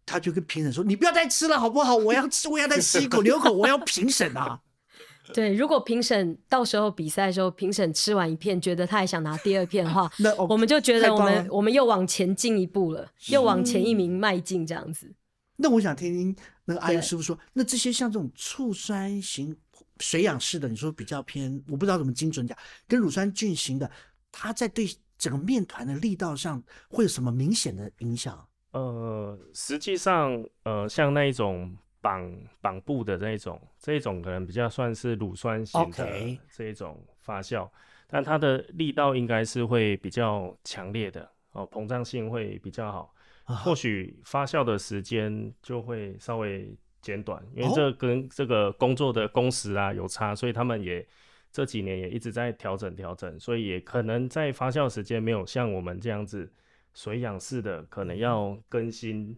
[0.05, 1.95] 他就跟评审说：“你不要再吃了，好不好？
[1.95, 4.59] 我要吃，我要再吃一口，留口，我要评审啊。
[5.33, 15.15] ”对，如果评审到时候比赛的时候，评审吃完一片，觉得他还想拿第二片的话， 那我们就觉得我们我们又往前进一步了，又往前一名迈进这样子。
[15.55, 19.55] 那我想听听那个阿优师傅说，那这些像这种醋酸型
[19.99, 23.89] 水养式的，你说比较偏，我不知道怎么精准讲，跟乳酸菌型的，
[24.31, 24.87] 它在对。
[25.17, 28.45] 整个面团的力道上会有什么明显的影响？
[28.71, 37.71] 呃，实际上，呃，像那一种绑绑布的那一种，这一种可能比较算是乳酸型的这一种发酵，Okay.
[38.07, 43.14] 但它的力道应该是会比较强烈的哦，膨胀性会比较好，
[43.45, 51.07] 或许发酵的时间就会稍微减短，因为这跟这个工作的工时啊有差，所以他们也。
[51.51, 56.51] 这几年也一直在调整调整，所以也可能在发酵时间没有像我们这样子
[56.93, 59.33] 水养式的，可能要更新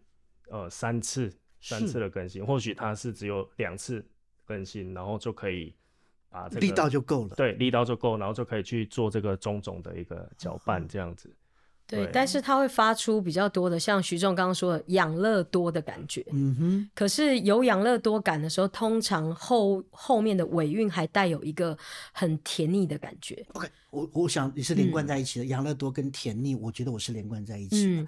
[0.49, 4.03] 呃三次三次的更新，或许它是只有两次
[4.45, 5.71] 更新，然后就可以
[6.27, 11.31] 把这个力道就够了，对，力道就够，然后就可以去做这个中种的一个搅拌这样子。
[11.87, 16.23] 对，对，但是它会发出比较多的，像徐仲刚刚说的养乐多的感觉。
[16.31, 16.89] 嗯哼。
[16.93, 21.77] 可是有养乐多感的时候，通常后后面的尾韵还带有一个
[22.11, 23.45] 很甜腻的感觉。
[23.53, 28.01] OK，我我想你是连贯在一起的，养乐、嗯、多跟甜腻，我觉得我是连贯在一起的。
[28.01, 28.07] 嗯。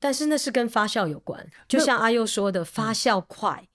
[0.00, 3.68] 但是那是跟发酵有关，就像阿佑说的，发酵快，嗯、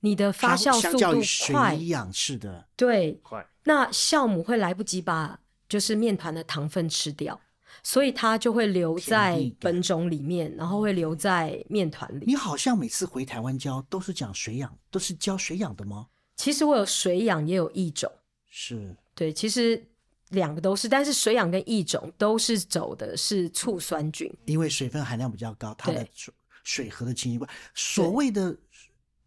[0.00, 1.22] 你的发酵速度
[1.52, 3.46] 快，水养是的对，快。
[3.64, 7.40] 那酵母会来不及把就是面团的糖分吃掉。
[7.82, 12.24] 所以它就会留在本种里面，然后会留在面团里。
[12.26, 16.06] 你好像每次回台湾教都是讲水养，都是教水养的吗？
[16.36, 18.10] 其实我有水养，也有异种。
[18.48, 19.82] 是对，其实
[20.30, 27.46] 两个都是，但是水养跟异种都是走的是醋酸菌，因为水分含量比较高，它的水水和的清晰。
[27.74, 28.56] 所谓的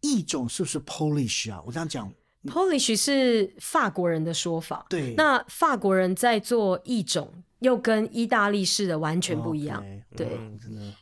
[0.00, 1.62] 异种是不是 Polish 啊？
[1.66, 2.12] 我这样讲
[2.44, 4.86] ，Polish 是法国人的说法。
[4.88, 7.43] 对，那法国人在做异种。
[7.64, 10.38] 又跟意大利式的完全不一样，Okay, 对。
[10.38, 10.94] 嗯、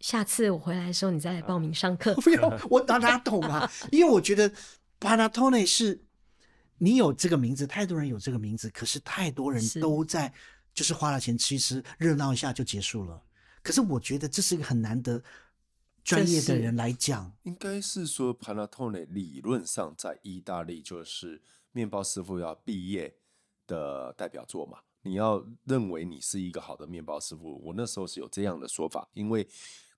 [0.00, 2.14] 下次我回来的时候，你再来报名上课。
[2.20, 3.70] 不要，我哪哪懂啊？
[3.90, 4.52] 因为我觉得
[5.00, 6.04] Panettone 是，
[6.76, 10.32] 你有这个名字，太多人有这个名字，可是太多人都在，是
[10.74, 13.22] 就是花了钱吃一吃，热闹一下就结束了。
[13.62, 15.22] 可是我觉得这是一个很难得，
[16.04, 21.40] 专业的人来讲，应该是说 Panettone 理论上在意大利就是
[21.72, 23.14] 面包师傅要毕业
[23.66, 24.80] 的代表作嘛。
[25.02, 29.48] 你要认为你是一个好的面包师傅，我那时候是有这样的说法，因为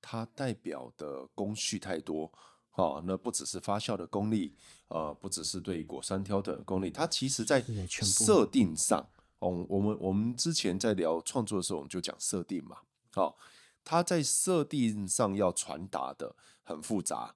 [0.00, 2.32] 它代表的工序太多，
[2.74, 4.54] 哦，那不只是发酵的功力，
[4.88, 9.04] 呃，不只是对果酸挑的功力，它其实在设定上，
[9.40, 12.78] 哦，我们我们之前在聊创作的时候，我们就讲设定嘛，
[13.16, 13.34] 哦，
[13.82, 17.34] 它在设定上要传达的很复杂，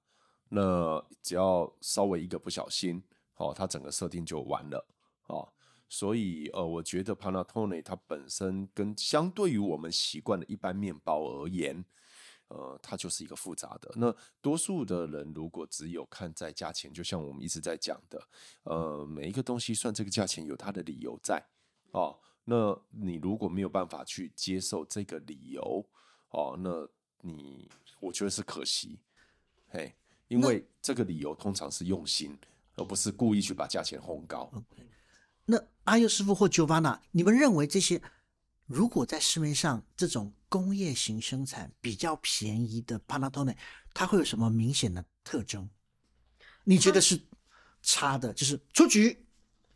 [0.49, 3.03] 那只要稍微一个不小心，
[3.35, 4.87] 哦，它整个设定就完了，
[5.27, 5.49] 哦。
[5.89, 11.83] 所以，呃，我觉得 Panettone 它本身跟相对于我们习惯的一般面包而言，
[12.49, 13.91] 呃，它就是一个复杂的。
[13.95, 18.27] 那多数的人如果只有看在价钱，就像我们一直在讲的，
[18.63, 21.41] 呃，每一个东西算这个价钱有它的理由在
[21.91, 22.19] 哦。
[22.43, 25.85] 那你如果没有办法去接受这个理由
[26.29, 26.87] 哦，那
[27.21, 27.69] 你
[27.99, 28.99] 我觉得是可惜，
[29.69, 29.93] 嘿，
[30.27, 32.37] 因为这个理由通常是用心，
[32.75, 34.51] 而不是故意去把价钱烘高。
[35.87, 38.01] 那阿佑师傅或 Giovanna，你们认为这些
[38.65, 43.55] 如果在市面上这种工业型生产比较便宜的 Panattone，
[43.93, 45.69] 它会有什么明显的特征？
[46.65, 47.17] 你觉得是
[47.81, 49.25] 差的，就是出局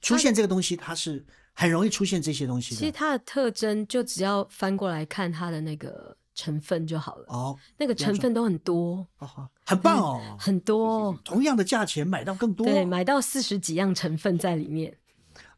[0.02, 2.80] 出现这个东西，它是很容易出现这些东西的。
[2.80, 7.26] 其实它的特征就只要翻过来看它的那个成分就好了。
[7.30, 11.18] 哦，那个成分都很多，哦、很棒哦，嗯、很多。
[11.24, 14.98] 同样的价钱买到更多，对，买到四十几样成分在里面。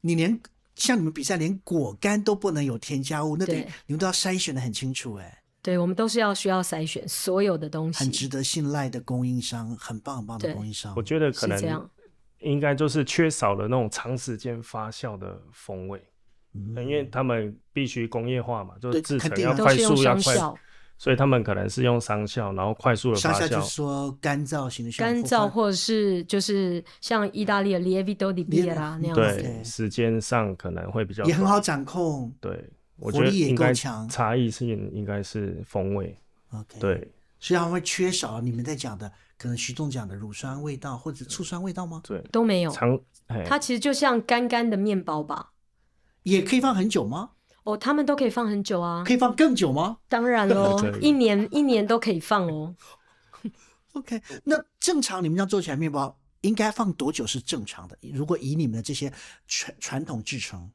[0.05, 0.37] 你连
[0.75, 5.39] 像你们比赛连果干都不能有添加物，那得你们都要筛选的很清楚哎。
[5.61, 10.93] 对，我们都是要需要筛选所有的东西，很值得信赖的供应商，很棒很棒的供应商。
[10.97, 11.89] 我觉得可能
[12.39, 16.03] 应该就是缺少了那种长时间发酵的风味，
[16.53, 20.35] 嗯、因为他们必须工业化嘛，就是制成要快速要快，
[21.03, 23.49] 所以他们可能是用商效，然后快速的发酵。
[23.49, 32.69] 就是说干燥型的，干燥或者是就是像意大利的 Lievito di Birra 那样子，对，时间上可能会比较也很好掌控，对。
[32.95, 36.17] 我觉得应该差异性应该是风味
[36.53, 41.99] ，OK，对，所以他们会缺少你们在讲的，可能徐总讲的乳酸味道或者醋酸味道吗？
[42.07, 42.71] 对，都没有。
[43.45, 45.49] 它其实就像干干的面包吧？
[46.21, 47.31] 也可以放很久吗？
[47.63, 49.97] 哦，他们都可以放很久啊，可以放更久吗？
[50.07, 52.75] 当然喽， 一年一年都可以放哦。
[53.93, 57.97] OK，那正常你们要做起来面包应该放多久是正常的？
[58.13, 59.11] 如果以你们的这些
[59.47, 60.71] 传传统制成。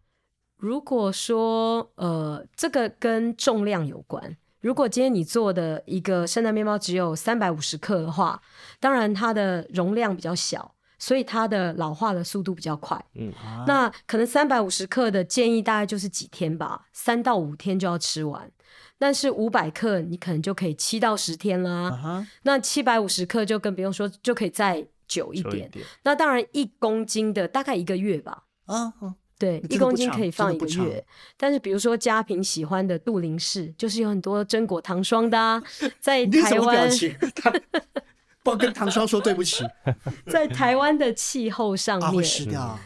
[0.57, 4.37] 如果说呃，这个跟重量有关。
[4.61, 8.43] 如果今天你做的一个圣诞面包只有三百五十克的话，
[8.81, 13.03] 当然它的容量比较小，所以它的老化的速度比较快。
[13.15, 13.33] 嗯，
[13.67, 18.51] 那可能三百五十克的建议大概就是几天吧，三到五天就要吃完。
[18.99, 21.91] 但是五百克你可能就可以七到十天啦。
[21.91, 22.27] Uh.
[22.43, 25.67] 那七百五十克就更不用说，就可以再久一点。
[25.67, 28.45] 一点那当然一公斤的大概一个月吧。
[28.67, 29.15] 啊、uh。
[29.39, 31.07] 对，一公斤可以放一个月，
[31.37, 35.63] 但是比如说家平喜欢的杜林氏，就是有很多榛果糖霜的，啊，
[36.01, 36.91] 在台湾，
[38.53, 39.65] 不跟唐霜说对不起，
[40.31, 42.25] 在台湾的气候上面，
[42.57, 42.79] 啊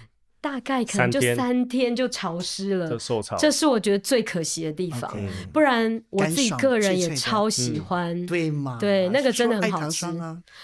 [0.42, 2.98] 大概可能就三天就潮湿了，
[3.38, 5.08] 这是我觉得最可惜的地方。
[5.52, 8.76] 不然我自己个人也超喜欢，对吗？
[8.80, 10.04] 对，那个真的很好吃。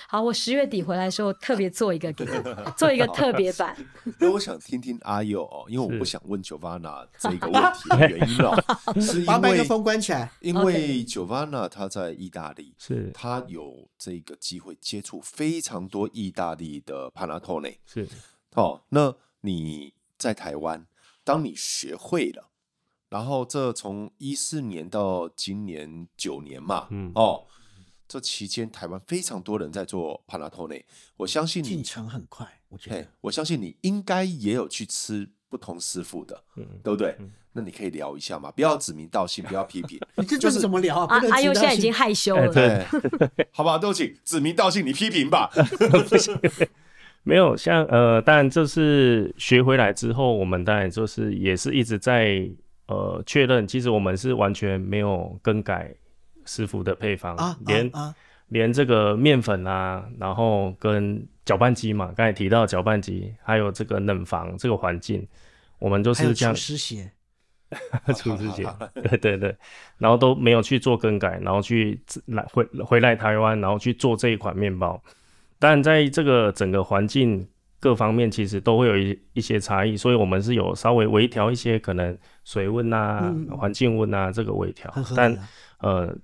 [0.08, 2.30] 好，我十月底回来的时候特别做一个 给你，
[2.76, 3.76] 做一个特别版。
[4.18, 8.60] 那我想听听阿佑哦，因为我不想问 Giovanna 这个问题的原因哦，
[9.00, 13.12] 是因为把麦克风关起来，因为 Giovanna 他在意大利，是。
[13.14, 18.08] 他有这个机会接触非常多意大利的 Panettone，是。
[18.54, 19.14] 哦，那。
[19.42, 20.86] 你在台湾，
[21.24, 22.50] 当你学会了，
[23.08, 27.46] 然后这从一四年到今年九年嘛，嗯哦，
[28.06, 30.84] 这期间台湾非常多人在做 Panettone，
[31.18, 37.14] 我相信你进程很快，我觉得，我相信你应该也有去吃不同师傅的，嗯，对不对？
[37.20, 41.20] 嗯、那你可以聊一下嘛，不要指名道姓，不要批评， 你这就是怎么聊啊？
[41.30, 42.84] 阿佑现在已经害羞了，对，
[43.52, 43.78] 好不好？
[43.78, 45.50] 都请指名道姓，你批评吧。
[47.28, 52.48] 没有像呃，当然这是学回来之后，我们当然就是也是一直在
[52.86, 55.94] 呃确认，其实我们是完全没有更改
[56.46, 58.14] 师傅的配方，啊、连、啊啊、
[58.48, 65.28] 连这个面粉啊，然后跟搅拌机嘛，刚才提到搅拌机，还有这个冷房这个环境，
[65.78, 66.54] 我们就是这样。
[66.56, 67.12] 厨师鞋，
[68.16, 69.54] 厨师鞋，对对对，
[69.98, 74.98] 然后都没有去做更改，然后去来回回来台湾，然后去做这一款面包。
[75.58, 77.46] 但在这个整个环境
[77.80, 85.36] 各方面，其实都会有一一些差异，所以我们是有稍微微调一些可能水温啊、环、嗯、境温啊这个微调，啊、但
[85.80, 86.14] 呃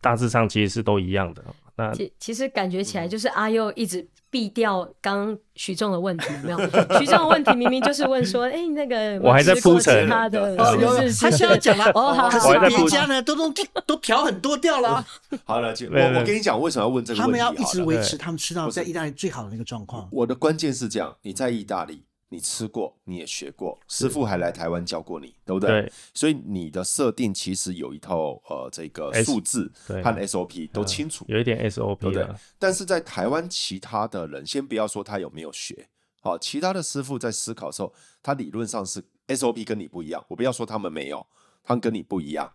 [0.00, 1.44] 大致上其实是都一样的。
[1.76, 6.58] 那其其实感觉起来就是阿佑一直避掉刚徐仲的问题，有没有？
[6.98, 13.48] 徐仲的问题明明就是问说，哎，那个我还在铺陈他的，他现在讲了， 哦，好可是别家呢都都
[13.86, 15.06] 都调很多掉了。
[15.46, 17.22] 好了，我我跟你讲，为什么要问这个问题？
[17.22, 20.08] 他们要一直维持他们吃到在意大利最好的那个状况。
[20.10, 22.02] 我的关键是这样，你在意大利。
[22.34, 25.82] 你吃过，你也学过，师傅还来台湾教过你，对不对？
[25.82, 25.92] 对。
[26.12, 32.28] 所以你的设定其实有一套呃这个数字和 SOP 都清楚，有一点 SOP 对不对？
[32.58, 35.88] 但是在台湾其他的人，先不要说他有没有学，
[36.20, 40.24] 好，其他的师傅在思考的时候，他理论上是 SOP 跟你不一样。
[40.26, 41.24] 我不要说他们没有，
[41.62, 42.52] 他们跟你不一样。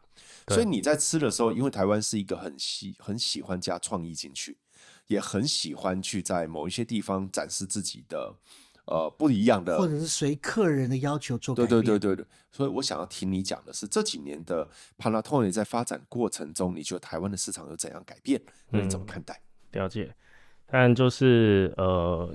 [0.50, 4.58] 所以你在吃的时候，因为台湾是一个很喜很喜欢加创意进去，
[5.08, 8.36] 也很喜欢去在某一些地方展示自己的。
[8.90, 11.70] 呃不一样的，或者是随客人的要求做改变。
[11.70, 12.26] 对对对对对。
[12.52, 14.68] 所以我想要听你讲的是这几年的
[14.98, 18.42] Panattoni 在发展过程中，你觉得台湾的市场有怎样改变？
[18.70, 19.40] 那你怎么看待？
[19.72, 20.14] 嗯、了解，
[20.66, 22.28] 当然就是呃，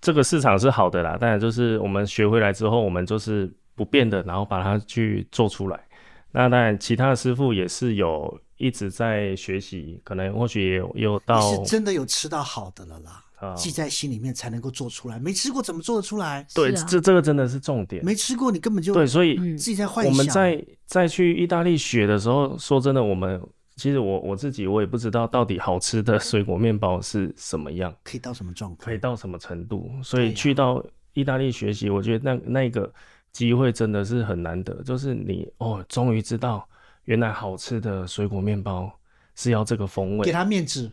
[0.00, 1.16] 这个市场是好的啦。
[1.16, 5.80] 当然就是我们学回来之后，我们就是不变的，然后把它去做出来。
[6.32, 13.24] 那当然，其他的师傅也是有一直在学习，可能或许也有，有到是真的有吃到好的了啦。
[13.56, 16.46] 记在心里面才能够做出来，没吃过怎么做得出来？
[16.54, 18.04] 对，啊、这这个真的是重点。
[18.04, 20.12] 没吃过你根本就对，所以自己在幻想。
[20.12, 23.40] 我们在在去意大利学的时候，说真的，我们
[23.76, 29.90] 其实我我自己我也不知道到底好吃的水果面包是什么样，可以到什么状况，可以到什么程度。
[30.02, 30.84] 所以去到
[31.14, 32.92] 意大利学习，我觉得那那个
[33.32, 36.68] 机会真的是很难得，就是你哦，终于知道
[37.04, 38.92] 原来好吃的水果面包
[39.34, 40.90] 是要这个风味，给他面子。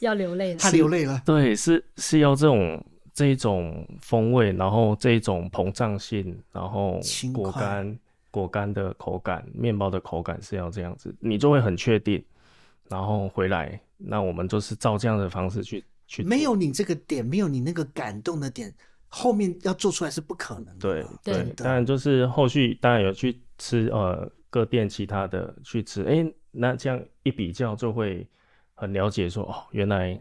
[0.04, 1.20] 要流泪了，他流泪了。
[1.26, 2.82] 对，是是要这种
[3.12, 6.98] 这一种风味，然后这一种膨胀性，然后
[7.32, 7.98] 果干
[8.30, 12.24] 果干的口感，面包的口感是要这样子，你就会很确定。
[12.88, 16.22] 然后回来，那我们就是照这样的方式去去。
[16.22, 18.72] 没有你这个点，没有你那个感动的点，
[19.06, 20.80] 后面要做出来是不可能的。
[20.80, 28.26] 对对，当然就是后续当然有去吃呃各店其他的去吃，哎、欸，那这样一比较就会。
[28.80, 30.18] 很了解说哦，原来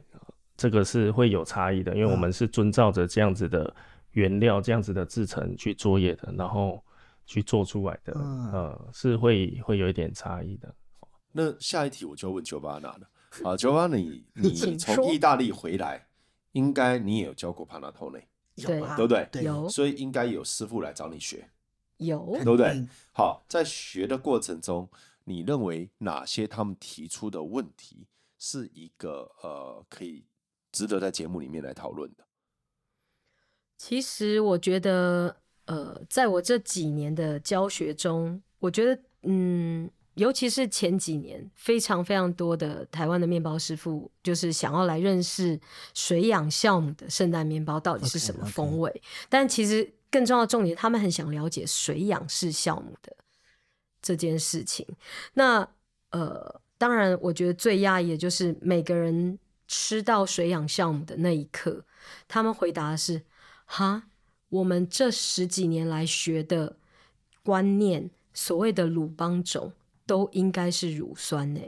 [0.57, 3.74] 这个是会有差异的，因为我们是遵照着这样子的
[4.12, 6.84] 原料、嗯、这样子的制成去作业的，然后
[7.26, 10.76] 去做出来的，嗯，呃、是会会有一点差异的。
[11.32, 13.10] 那下一题我就问 Giovanna 了
[13.45, 16.07] 啊，Giovanna，你 你从意大利回来，
[16.51, 18.24] 应该你也有教过 Panattoni，
[18.57, 19.30] 对，对不对？
[19.41, 21.47] 有，所以应该有师傅来找你学，
[21.95, 22.86] 有，对不对？
[23.14, 24.89] 好，在学的过程中，
[25.24, 28.05] 你认为哪些他们提出的问题？
[28.40, 30.26] 是一个呃，可以
[30.72, 32.26] 值得在节目里面来讨论的。
[33.78, 45.60] 其实我觉得，呃，在我这几年的教学中，我觉得，嗯，尤其是前几年，非常非常多的台湾的面包师傅，就是想要来认识
[45.94, 48.90] 水养酵母的圣诞面包到底是什么风味。
[48.90, 49.26] Okay, okay.
[49.30, 53.16] 但其实更重要的重点，他们很想了解水养式酵母的
[54.02, 54.88] 这件事情。
[55.34, 55.70] 那
[56.12, 56.62] 呃。
[56.80, 61.84] 当然，我觉得最讶异的就是每个人吃到水养酵母的那一刻，
[62.26, 63.22] 他们回答的是
[63.68, 64.04] ：“哈，
[64.48, 66.78] 我们这十几年来学的
[67.44, 69.74] 观念，所谓的鲁邦种
[70.06, 71.60] 都应该是乳酸呢，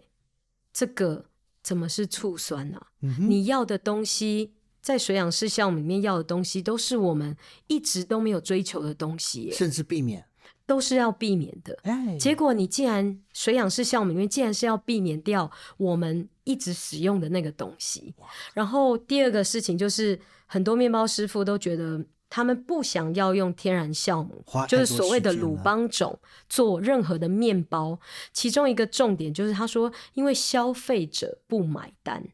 [0.71, 1.25] 这个
[1.61, 2.87] 怎么是醋酸啊？
[3.01, 7.35] 嗯、你要的东西，在水养式项目里面要的东西，都是我们
[7.67, 10.25] 一直都没有追求的东西，甚至避免。”
[10.71, 18.15] 都是要避免的，哎，结果你既然水养式酵母里面既然是要避免掉我们一直使用的那个东西，
[18.53, 26.17] 然后第二个事情就是很多面包师傅都觉得他们不想要用天然酵母，就是所谓的鲁邦种
[26.47, 27.99] 做任何的面包，
[28.31, 32.25] 其中一个重点就是他说因为消费者不买单，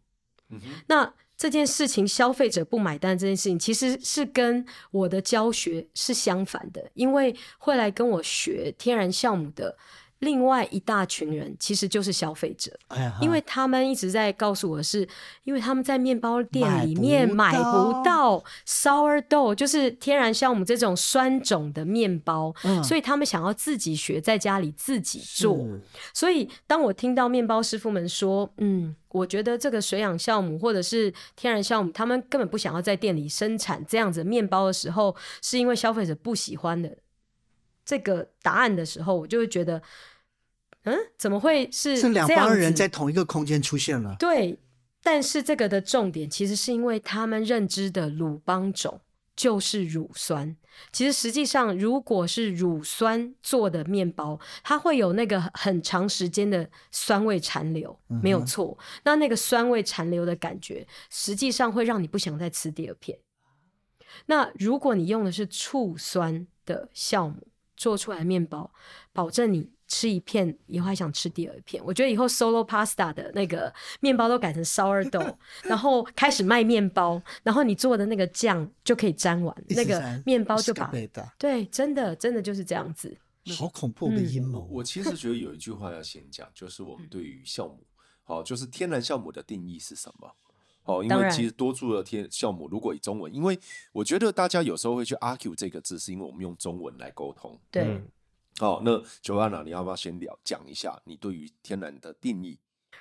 [0.50, 1.12] 嗯、那。
[1.38, 9.78] 这件事情，消费者不买单这件事情，其实是跟我的教学是相反的，因为会来跟我学天然酵母的。
[10.20, 12.72] 另外一大群人其实就是消费者，
[13.22, 15.08] 因为他们一直在告诉我是，
[15.44, 22.54] 因为他们在面包店里面买不到 sourdough，就是天然酵母这种酸种的面包，
[22.84, 25.64] 所以他们想要自己学，在家里自己做。
[26.14, 36.98] 所以当我听到面包师傅们说，嗯，我觉得这个水养酵母或者是天然酵母，他们根本不想要在店里生产这样子面包的时候，是因为消费者不喜欢的。
[37.88, 39.82] 这个答案的时候，我就会觉得，
[40.84, 42.10] 嗯，怎么会是这？
[42.10, 44.14] 两帮人在同一个空间出现了。
[44.20, 44.60] 对，
[45.02, 49.00] 但是这个的重点其实是因为他们认知的鲁邦种
[49.38, 50.58] 就是乳酸。
[50.92, 58.78] 其实实际上，如果是乳酸做的面包，它会有那个很长时间的酸味残留，没有错。
[58.78, 63.18] 嗯、那那个酸味残留的感觉，实际上会让你不想再吃第二片。
[64.26, 67.48] 那如果你用的是醋酸的酵母，
[67.78, 68.70] 做出来的面包，
[69.14, 71.82] 保证你吃一片以后还想吃第二片。
[71.86, 80.92] 我觉得以后 Solo Pasta 的那个面包都改成 Sourdough， 然后开始卖面包，然后你做的那个酱就可以沾完，那个面包就把
[81.38, 83.18] 对，真的真的就是这样子。
[83.58, 84.68] 好恐怖的阴谋！
[84.70, 87.82] 我其实觉得有一句话要先讲，就是我们对于酵母，
[88.24, 90.30] 好，就是天然酵母的定义是什么？
[90.88, 93.60] 哦，因为其实多数的天酵母，如果以中文，因为
[93.92, 97.60] 我觉得大家有时候会去 argue 这个字，是因为我们用中文来沟通。
[97.70, 97.84] 对。
[97.84, 98.08] 嗯、
[98.58, 102.58] 好，那 Giovanna，你要不要先聊讲一下你对于天然的定义？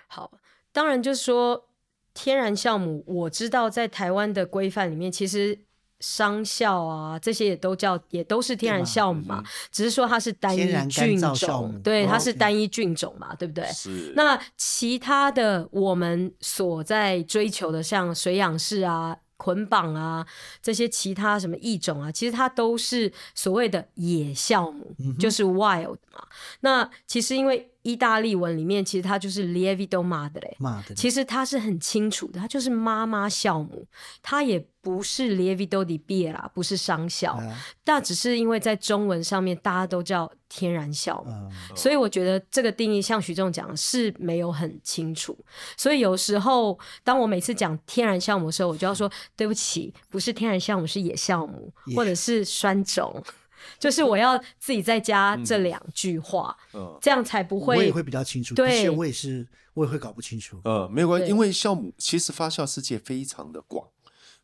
[0.08, 0.32] 好，
[0.72, 1.68] 当然就是说
[2.12, 5.64] 天然酵母，我知道在台湾的规范里面，其实
[6.00, 13.64] 商酵啊，这些也都叫也都是天然酵母嘛，嗯、只是说它是单一菌种，对，它是单一菌种嘛，对不对？
[13.66, 14.12] 是。
[14.16, 19.16] 那其他的我们所在追求的，像水养式啊。
[19.38, 20.26] 捆绑啊，
[20.62, 26.26] 这些其他什么异种啊，其实它都是所谓的野酵母，嗯、就是 wild 嘛。
[26.60, 33.86] 那其实因为意大利文里面，其实它就是 lievito madre，其实它是很清楚的，它就是妈妈酵母，
[34.20, 45.38] 它也不是 lievito di b i e r a 不是商酵，嗯、但只是因为在中文上面大家都叫天然酵母，嗯、所以我觉得这个定义像徐仲讲的是没有很清楚，
[45.76, 53.22] 所以有时候当我每次讲天然酵母的时候，我就要说对不起，不是天然酵母，是野酵母，或者是酸种。
[53.78, 57.76] 就是我要自己再加这两句话，嗯，这样才不会。
[57.76, 58.54] 我也会比较清楚。
[58.54, 60.60] 对，我也是，我也会搞不清楚。
[60.64, 63.88] 呃，没有关系，因为酵母其实发酵世界非常的广，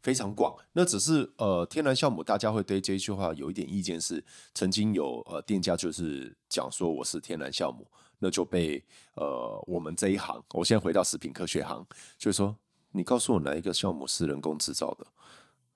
[0.02, 0.56] 非常广。
[0.72, 7.86] 那只是呃，天然酵母，大家会对这一句话有一点意见是，曾经有呃店家就是讲说我是天然酵母，
[8.18, 11.86] 那就被呃我们这一行，我现在回到食品科学行，
[12.18, 12.56] 就是说
[12.92, 15.06] 你告诉我哪一个酵母是人工制造的？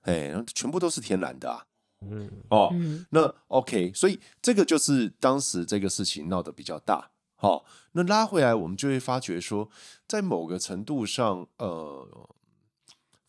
[0.03, 1.65] 哎，全部都是天然的啊。
[2.01, 7.11] 嗯哦，嗯那 OK，所以这个就是当时这个事情闹得比较大。
[7.39, 9.69] 好、哦，那拉回来，我们就会发觉说，
[10.07, 12.29] 在某个程度上，呃，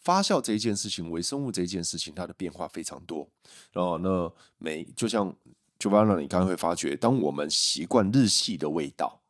[0.00, 3.28] 发酵这一件事情，微生物这一件事情，它的变化非常多。
[3.72, 5.34] 然后，那每就像
[5.78, 9.20] 就让你刚刚会发觉，当我们习惯日系的味道，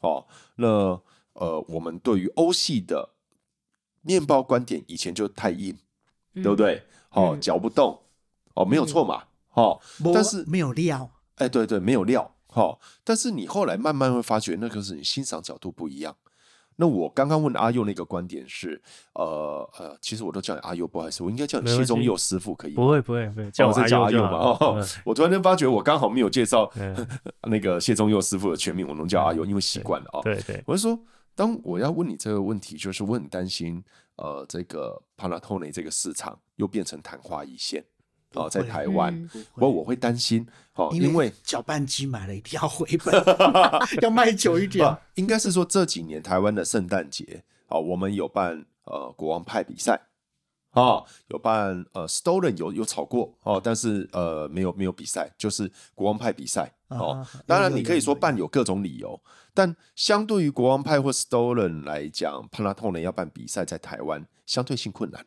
[0.00, 0.26] 哦，
[0.56, 1.00] 那
[1.34, 3.10] 呃，我们对于欧系的
[4.02, 5.78] 面包观点以前就太硬，
[6.34, 6.82] 嗯、对不对？
[7.08, 8.00] 好、哦，嚼不动。
[8.54, 9.24] 哦，没有错嘛，
[9.54, 9.80] 哦，
[10.12, 16.16] 但是没有料，哎，对对，没有料，哦，但是你后来慢慢会发觉，那个是你欣赏角度不一样。
[16.76, 18.82] 那我刚刚问阿佑那个观点是，
[19.12, 22.74] 呃呃，其实我都叫你阿佑，不好意思，我应该叫你谢宗佑师傅可以？
[22.74, 24.32] 不会不会不会，叫我再叫阿佑嘛。
[24.32, 26.68] 哦，我突然间发觉，我刚好没有介绍
[27.48, 30.20] 那个谢宗佑师傅的全名，我能叫阿佑，因为习惯了啊。
[30.22, 30.98] 对对，我是说，
[31.36, 33.80] 当我要问你这个问题，就是我很担心，
[34.16, 37.84] 呃，这个 Panettone 这个市场又变成昙花一现。
[38.34, 43.14] 哦，在台湾，不过我会担心哦，因为搅拌机买了一定要回本，
[44.02, 44.86] 要卖久一点。
[45.14, 50.00] 应该是说这几年台湾的圣诞节，哦，我们有办呃国王派比赛，
[50.72, 57.24] 哦，有办呃 Stollen 有有炒过哦，但是呃没有没有比赛，就是国王派比赛哦。
[57.46, 59.20] 当然你可以说办有各种理由，
[59.54, 65.24] 但相对于国王派或 Stollen 来讲，Panettone 要办比赛在台湾相对性困难，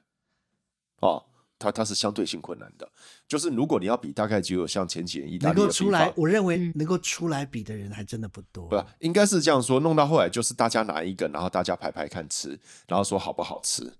[0.99, 1.23] 哦。
[1.59, 2.87] 它它是相对性困难的，
[3.27, 8.67] 就是如果你要比，大概只有像前几年意大利能够出来，我认为能够出来比的人还真的不多。
[8.67, 13.91] 不，应该是这样说，弄到后来就是大家拿一个，然后大家排排看吃，然后说好不好吃。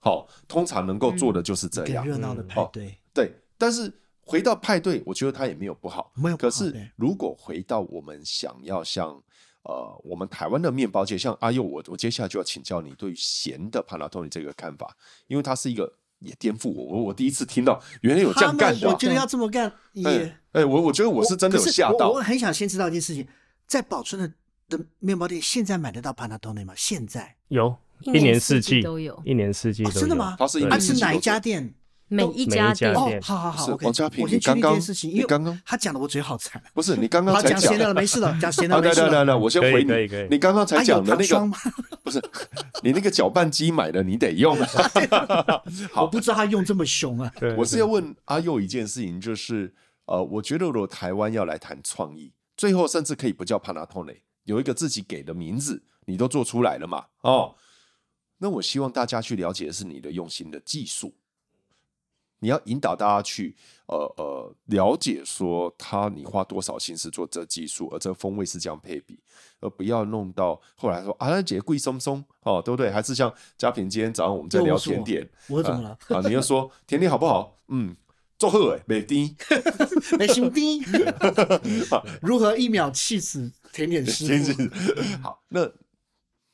[0.00, 2.98] 好，通常能够做的就是这样，热闹的派对。
[3.14, 3.90] 对，但是
[4.20, 6.36] 回到派对，我觉得它也没有不好，没有。
[6.36, 9.08] 可是如果回到我们想要像
[9.62, 14.94] 呃，我们台湾的面包界，像阿佑，我我接下来就要请教你对于咸的 Panettone 这个看法，
[15.26, 15.90] 因为它是一个。
[16.20, 18.88] 也颠覆我，我我第一次听到原来有这样干的。
[18.88, 22.08] 我觉得要这么干也，哎、欸欸，我我觉得我是真的有吓到。
[22.08, 23.26] 我，我，我很想先知道一件事情，
[23.66, 26.74] 在宝春的的面包店现在买得到 Panettone 吗？
[26.76, 30.00] 现在有，一年四季都有，一年四季都有。
[30.00, 30.36] 真的吗？
[30.38, 31.10] 它是一年四季都有。
[31.10, 31.74] 是哪一家店？
[32.08, 36.62] 每一家店哦，好好好，王家平，我先确定一件事情，因为刚刚他讲的我嘴好馋。
[36.72, 39.06] 不是你刚刚才讲闲的了，没事了，讲闲的没事了。
[39.08, 39.92] 来来来，我先回你。
[40.30, 41.50] 你刚刚才讲的那个，
[42.02, 42.18] 不是
[42.82, 44.56] 你那个搅拌机买的，你得用。
[45.92, 47.30] 好，我不知道他用这么凶啊。
[47.56, 49.74] 我是要问阿佑一件事情，就是
[50.06, 57.04] 呃，我觉得如果台湾要来谈创意，最后甚至可以不叫 Panettone，有一个自己给的名字，你都做出来了嘛？
[57.20, 57.54] 哦，
[58.38, 61.14] 那我希望大家去了解的是你的用心的技术。
[62.40, 63.54] 你要引导大家去，
[63.86, 69.18] 呃呃，了解说他你花多少心思做这技术，而这个风味是这样配比，
[69.60, 72.90] 而不要弄到后来说啊，那姐贵松松哦，对不对？
[72.90, 75.98] 还是像嘉平今天早上我们在聊甜点，我怎么了？
[76.08, 77.58] 啊，你又说 甜点好不好？
[77.68, 77.96] 嗯，
[78.38, 79.34] 做好哎，美丁，
[80.18, 80.80] 美兄弟，
[82.22, 84.62] 如何一秒气死甜点师傅？
[85.22, 85.68] 好，那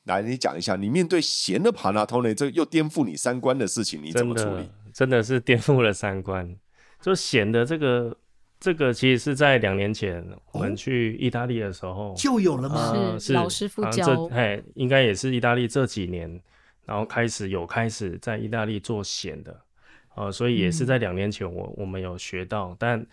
[0.05, 4.69] 来你讲一下，你面对咸的 Panettone 这又颠覆你三观的事情，你怎么处理？
[4.95, 6.55] 真的是颠覆了三观，
[7.01, 8.17] 就咸的这个，
[8.61, 12.93] 这个其实是在两年前我们去意大利的时候就有了吗？
[12.95, 16.39] 呃、是老师傅教，哎，应该也是意大利这几年，
[16.85, 19.59] 然后开始有开始在意大利做咸的，
[20.15, 23.05] 呃，所以也是在两年前我我们有学到，嗯、但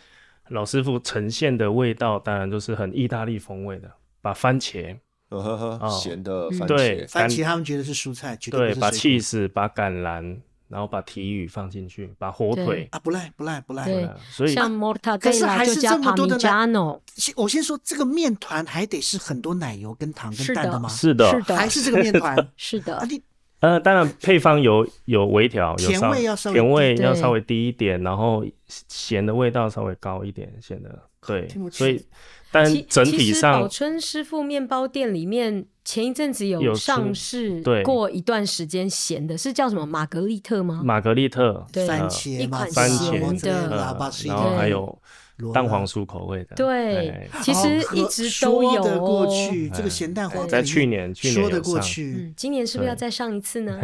[0.51, 4.97] 老师傅呈现的味道当然都是很意大利风味的，把番茄，
[5.30, 10.39] 呃呵呵，咸的番茄，对，番茄他们觉得是蔬菜，对，把 cheese，把橄榄。
[10.73, 13.85] 然后把提鱼放进去，把火腿啊，不赖不赖不赖。
[13.85, 16.41] 对，所以像 mortadella 可是还是这么多的奶。
[17.14, 20.89] 先我先说这个面团还得是很多奶油跟糖跟蛋的吗？
[20.89, 22.35] 是的，是的，还是这个面团？
[22.57, 22.97] 是的。
[22.97, 23.23] 啊，你
[23.61, 32.03] 呃，当然配方有有微调，有甜味要稍微甜味要稍微低一点，然后咸的味道稍微高一点，显得对，所以。
[32.53, 40.82] 但整体上，宝春师傅面包店里面前一阵子有上市过一段时间咸的，是叫什么玛格丽特吗？
[40.84, 43.70] 玛格丽特，对，番茄一款番茄的，
[44.26, 45.00] 然后还有
[45.55, 46.55] 蛋黄酥口味的。
[46.55, 53.80] 对，其实一直都有过去这个咸蛋黄，在去年去年说得过去，嗯，今年是不是要再上一次呢？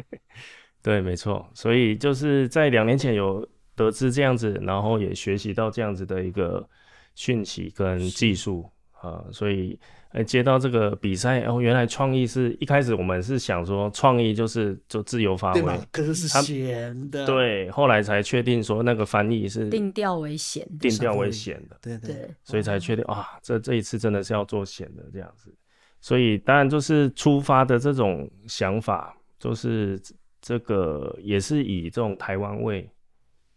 [0.82, 6.66] 对，没错，所以就是在两年前有得知这样子，然后也学习到这样子的一个。
[7.14, 9.78] 讯息跟技术啊，所以
[10.12, 25.52] 呃接到这个比赛哦，原来创意是一开始我们是想说创意就是就自由发挥，可是是咸的，对，后来才确定说那个翻译是定调为咸，定调为咸的，对对，对，所以才确定啊，这这一次真的是要做咸的这样子，
[26.00, 30.00] 所以当然就是出发的这种想法，就是
[30.40, 32.88] 这个也是以这种台湾味。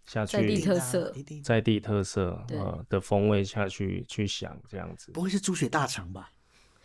[0.06, 6.32] 下去在地特色，在地特色呃的风味下去去想这样子，不会是猪血大肠吧？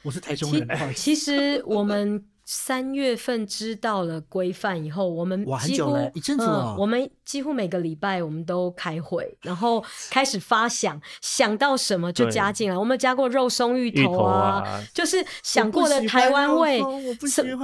[0.02, 0.94] 我是台中人。
[0.94, 2.24] 其实我们。
[2.52, 6.74] 三月份知道了规范以后，我们几乎一阵子了。
[6.76, 9.80] 我们几乎每个礼拜我们都开会，然后
[10.10, 12.76] 开始发想，想到什么就加进来。
[12.76, 16.82] 我们加过肉松芋头啊，就是想过的台湾味，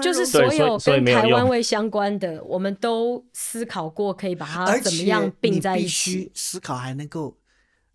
[0.00, 6.30] 就是所有跟台湾味相关的，我们都思考过，可以把它怎么样并在一起。
[6.32, 7.36] 思考还能够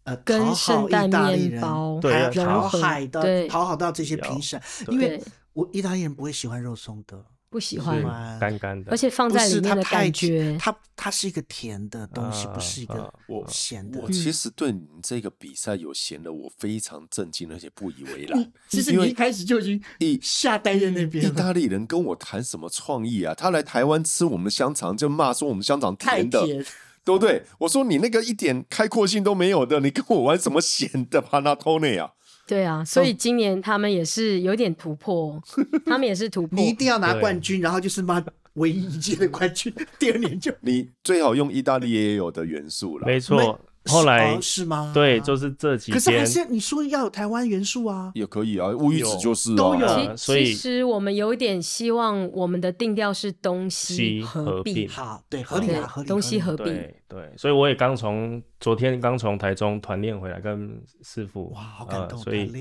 [0.03, 2.77] 呃跟圣诞面包还有讨好
[3.09, 5.23] 的，讨好到这些评审，因为。
[5.53, 8.01] 我意大利人不会喜欢肉松的，不喜欢
[8.39, 13.99] 干干的，而且放在里面的感觉，它它是一个甜的东西，不是一个我咸的。
[13.99, 18.51] 我其实对你这个比赛有咸的，我非常震惊，而且不以为然。
[18.69, 21.25] 其实你一开始就已经一下呆在那边。
[21.25, 23.33] 意大利人跟我谈什么创意啊？
[23.35, 26.63] 他来台湾吃我们的香肠，就骂说我们香肠甜的，对
[27.03, 27.43] 不对？
[27.59, 32.13] 我说你那个一点开阔性都没有的，你跟我玩什么咸的 Panettone 啊？
[32.51, 35.41] 对啊，所以今年他们也是有点突破，
[35.87, 36.59] 他们也是突破。
[36.59, 38.21] 你一定要拿冠军，然后就是妈
[38.55, 43.07] 唯一一届的冠军，第二年就你最好用意大利也有的元素了。
[43.07, 44.91] 没错，后来是吗？
[44.93, 45.93] 对，就是这几天。
[45.95, 50.15] 可是还是你说要有台湾元素啊，也可以啊，乌鱼子就是都有。
[50.15, 56.65] 所以其实我们有点希望我们的定调是东西合并，好，对，合理啊，合理，东西合并，
[57.07, 62.51] 对，所以我也刚从昨天刚从台中团练回来，跟师傅哇，好感动，所以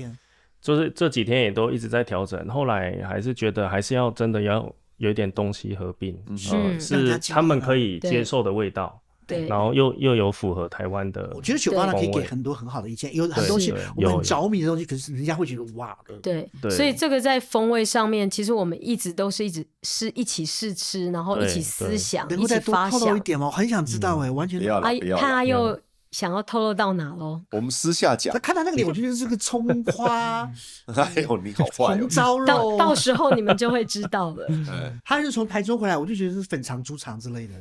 [0.59, 8.99] 就是这几天也都一直在调整，后来还是觉得还是要真的要有一点东西合并，嗯，是他们可以接受的味道。
[9.31, 23.45] 对，然后又又有符合台湾的，我觉得酒吧呢可以给很多很好的意见，有很多东西我们很着迷的东西，可是人家会觉得哇，对对，所以这个在风味上面，其实我们一直都是一直是一起试吃，然后一起思想，一起发想一点吗？
[23.47, 25.79] 我很想知道哎，完全不要了，看他又。
[26.11, 27.41] 想要透露到哪喽？
[27.51, 28.33] 我们私下讲。
[28.33, 30.49] 他看他那个脸， 我觉得是个葱花。
[31.15, 31.97] 哎呦，你好坏！
[31.97, 34.45] 红烧肉，到到时候你们就会知道了。
[35.05, 37.53] 他是从台中回来，我就觉得是粉肠、猪肠之类的。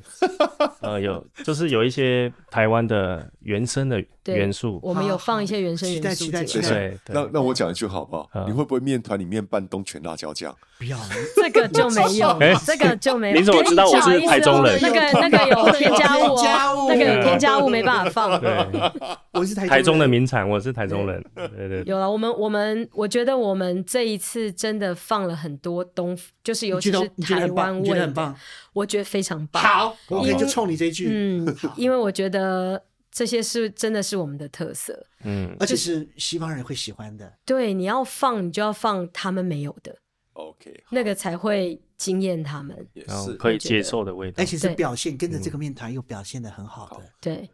[0.80, 4.80] 呃，有，就是有一些台湾的原生的元素。
[4.82, 6.24] 我们有放一些原生元素。
[6.24, 6.92] 期待，期待，期待。
[7.07, 8.28] 那那我讲一句好不好？
[8.46, 10.53] 你会不会面团里面拌东泉辣椒酱？
[10.78, 10.98] 不要，
[11.36, 13.38] 这个就没有，这个就没有。
[13.38, 14.78] 你怎么知道我是台中人？
[14.80, 18.39] 那个那个有添加物，那个有添加物没办法放。
[18.41, 21.24] 对，我是台台中的名产，我是台中人。
[21.34, 21.68] 对。
[21.68, 28.34] 对，有了，我们我们我觉得我们这一次真的放了很多东，就是尤其是台湾味，很棒，
[28.72, 29.62] 我觉得非常棒。
[29.62, 31.09] 好，OK，就冲你这一句。
[31.11, 37.32] 嗯，因为我觉得这些是真的是我们的特色，嗯，而且是西方人会喜欢的。
[37.45, 39.97] 对，你要放，你就要放他们没有的。
[40.34, 43.34] OK，那个才会惊艳他们，也是。
[43.34, 47.05] 可以接受的味道，而且是表现跟着这个面团又表现的很好的。
[47.20, 47.51] 对，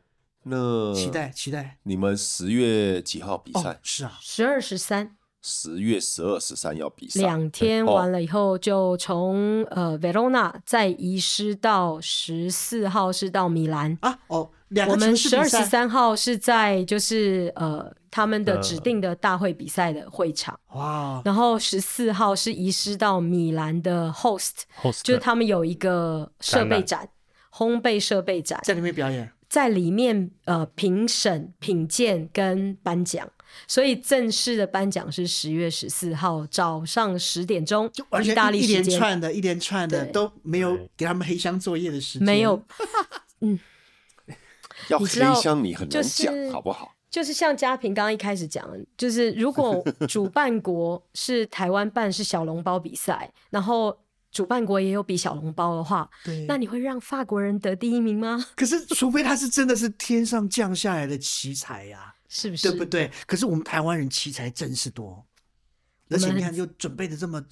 [0.49, 1.79] 那期待期待。
[1.83, 3.79] 你们十月几号比赛？
[3.83, 5.17] 是啊，十二十三。
[5.49, 13.97] 十月十二十三要比赛，两天完了以后就从呃 Verona 再移师到十四号是到米兰。
[14.01, 14.51] 啊哦，
[14.89, 20.59] 我们十二十三号是在就是呃他们的指定的大会比赛的会场。
[20.73, 24.63] 哇，然后十四号是移师到米兰的 Host，
[25.05, 27.09] 就是他们有一个设备展，
[27.53, 33.27] 烘焙设备展，在里面表演，在里面呃评审品鉴跟颁奖。
[33.67, 42.63] 所以正式的颁奖是十月十四号早上十点钟，就完全意大利一连串的、一连串的都没有给他们黑箱作业的时间，没有，
[43.41, 43.59] 嗯
[44.91, 45.07] 要黑
[45.41, 46.93] 箱你很难就是讲，好不好？
[47.09, 53.97] 就是像嘉平刚刚一开始讲的，就是如果主办国是台湾办是小笼包比赛，然后
[54.37, 58.45] 主办国也有比小笼包的话，对，那你会让法国人得第一名吗？
[58.55, 62.71] 可是除非他是真的是天上降下来的奇才呀、是不是？
[62.71, 63.11] 对不对？
[63.27, 65.25] 可是我们台湾人奇才真是多，
[66.11, 67.43] 而且你看又准备的这么，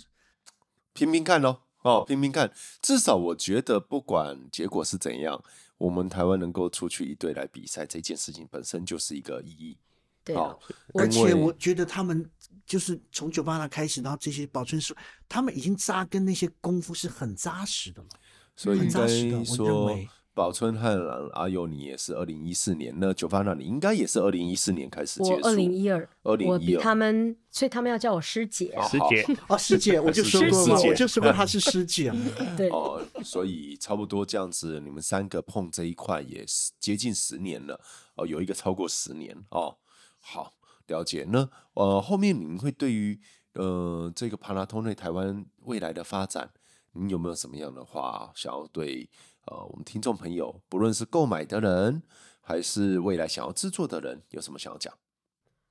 [0.93, 2.53] 拼拼看喽，哦，拼拼看。
[2.83, 5.43] 至少我觉得，不管结果是怎样，
[5.79, 9.79] 我们台湾能够出去一队来比赛，这件事情本身就是一个意义。
[10.23, 10.59] 对啊哦，
[10.95, 12.31] 而且我觉得他们
[12.67, 14.95] 就是从九八那开始，然后这些保春师，
[15.29, 18.09] 他们已经扎根那些功夫是很扎实的了。
[18.57, 25.41] 所以应扎实的我认该说为，宝春和阿佑你也是二零一四年，那九八那你应该也是二零一四年开始结束。
[25.43, 28.77] 我二零一二，二零一二他们，所以他们要叫我师姐。
[28.91, 32.13] 师姐，哦，师姐，我就说过嘛师，姐我就说过她是师姐。
[32.57, 37.81] 对，哦，所以差不多这样子，你们三个碰这一块也是接近十年了
[38.17, 39.77] 哦，有一个超过十年哦。
[40.19, 40.55] 好，
[40.87, 41.27] 了解。
[41.29, 43.19] 那呃，后面你们会对于
[43.55, 46.51] 呃这个帕拉通内台湾未来的发展，
[46.93, 49.09] 你有没有什么样的话想要对
[49.47, 52.03] 呃我们听众朋友，不论是购买的人，
[52.41, 54.93] 还是未来想要制作的人，有什么想要讲？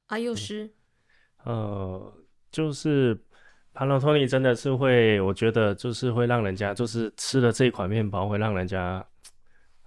[0.08, 0.74] 阿幼师，
[1.44, 2.14] 呃，
[2.52, 3.26] 就是
[3.74, 9.04] 帕诺托尼真的是会，我觉得就是会让人家就是吃了这款面包会让人家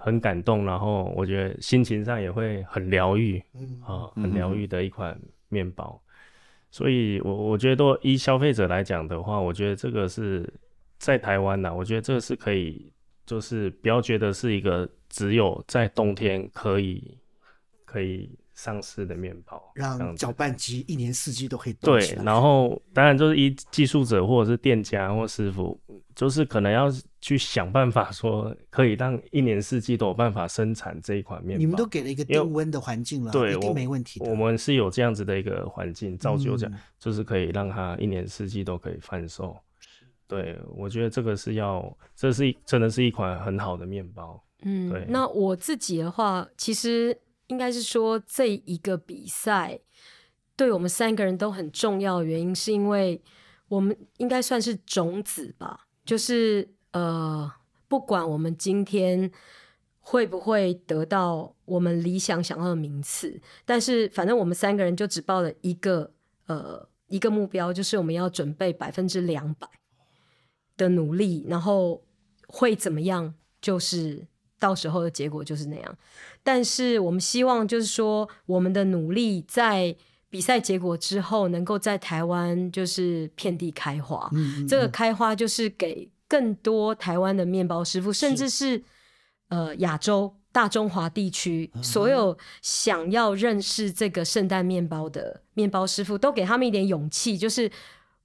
[0.07, 6.01] 很感动，然后我觉得心情上也会很疗愈，嗯啊、很疗愈的一款面包。
[6.71, 10.49] 所以我我觉得依消费者来讲的话，我觉得这个是
[10.97, 12.93] 在台湾呐，我觉得这个是可以，
[13.27, 17.19] 就是不要觉得是一个只有在冬天可以
[17.85, 25.79] 可以上市的面包，让搅拌机一年四季都可以动起对，然后当然就是一技术者或者是店家或师傅，
[26.15, 26.91] 就是可能要
[27.21, 31.61] 去想办法说，可以让一年四季都有办法生产这一款面包。
[31.61, 34.31] 你们都给了一个定温的环境了，对，一定没问题的。
[34.31, 39.55] 我们是有这样子的一个环境，造就这样，嗯就是可以让它一年四季都可以贩售。
[40.27, 44.43] 对，我觉得这个是要，这是一真的是一款很好的面包。
[44.63, 47.17] 嗯对，那我自己的话，其实
[47.49, 49.79] 应该是说这一个比赛
[50.57, 53.23] 对我们三个人都很重要的原因，是因为
[53.69, 57.51] 我们应该算是种子吧，就是呃，
[57.89, 59.31] 不管我们今天
[60.01, 66.13] 会不会得到我们理想想要的名次，但是反正我们三个人就只报了一个
[66.47, 69.69] 呃一个目标，就是我们要准备百分之两百
[70.77, 72.03] 的努力，然后
[72.49, 74.27] 会怎么样，就是
[74.59, 75.99] 到时候的结果就是那样。
[76.43, 79.95] 但是我们希望就是说，我们的努力在
[80.29, 84.29] 比赛结果之后，能够在台湾就是遍地开花。
[84.33, 88.83] 嗯嗯这个开花就是给更多台湾的面包师傅，甚至是
[89.49, 97.71] 呃亚洲大中华地区所有想要认识这个圣诞面包的面包师傅，都给他们一点勇气，就是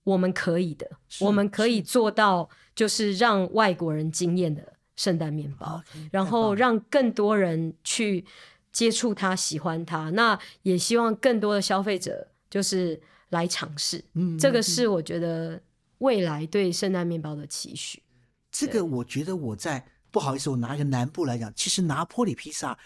[0.04, 5.82] 我们可以的，我们可以做到，就是让外国人惊艳的圣诞面包
[6.12, 8.26] 然后让更多人去
[8.72, 10.10] 接触它、喜欢它。
[10.12, 15.62] 那也希望更多的消费者就是来尝试，嗯这个是我觉得
[16.00, 18.02] 未来对圣诞面包的期许。
[18.52, 22.78] 这个我觉得我在不好意思，我拿一个南部来讲，其实拿坡里披萨，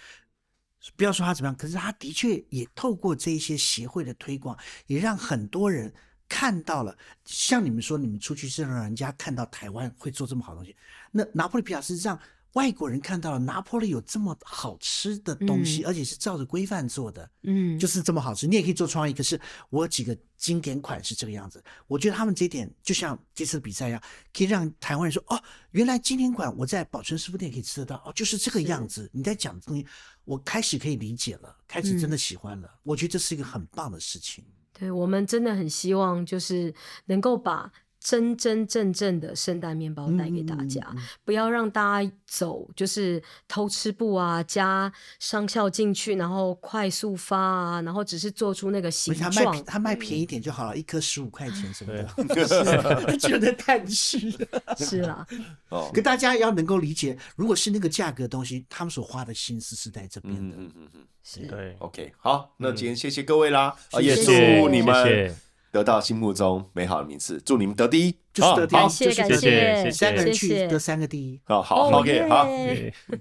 [0.96, 5.92] 不要说它怎么样，可是他的确也透过这一些协会的推广，也让很多人
[6.28, 6.98] 看到了。
[7.26, 10.76] 像你们说，你们出去是让人家看到台湾会做这么好东西，
[11.12, 12.20] 那拿破仑皮亚是让
[12.54, 17.30] 外国人看到了拿破仑有这么好吃的东西，嗯而且是照着规范做的。
[17.44, 19.12] 嗯，就是这么好吃，你也可以做创意。
[19.12, 24.02] 可是我有几个经典款是这个样子，我觉得他们这一点就像这次比赛一样，
[24.34, 25.38] 可以让台湾人说：哦，
[25.72, 29.10] 原来经典款我在保存师傅店可以吃得到，哦，就是这个样子。
[29.12, 29.86] 你在讲的东西，
[30.24, 32.74] 我开始可以理解了，开始真的喜欢了。
[32.84, 34.46] 我觉得这是一个很棒的事情。
[34.78, 36.74] 对，我们真的很希望就是
[37.06, 37.72] 能够把
[38.06, 49.66] 真真正正的圣诞面包带给大家，嗯嗯嗯不要让大家走就是偷吃步啊，加商效进去，然后快速发啊，然后只是做出那个形状。
[49.66, 54.48] 他卖便宜点就好了，一颗十五块钱什么的， 觉得太虚了。
[54.78, 55.26] 是啦，
[55.70, 60.56] 哦，可大家也要能够理解，如果是那个价格的东西，他们所花的心思是在这边嗯的。
[60.58, 61.40] 嗯嗯嗯是。
[61.48, 65.36] 对，，OK，好，那今天谢谢各位啦，啊，也谢谢祝你们谢
[65.76, 70.66] 得到心目中美好的名次，祝你们得第一，就是得第一，好感谢感谢谢三个人谢谢。
[70.66, 71.38] 去得三个第一。
[71.44, 72.48] 好好哦，OK，好，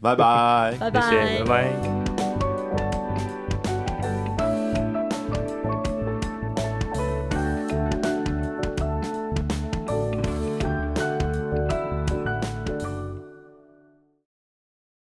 [0.00, 0.76] 拜拜。
[0.78, 1.10] 拜，拜。
[1.10, 2.13] 谢谢，拜拜。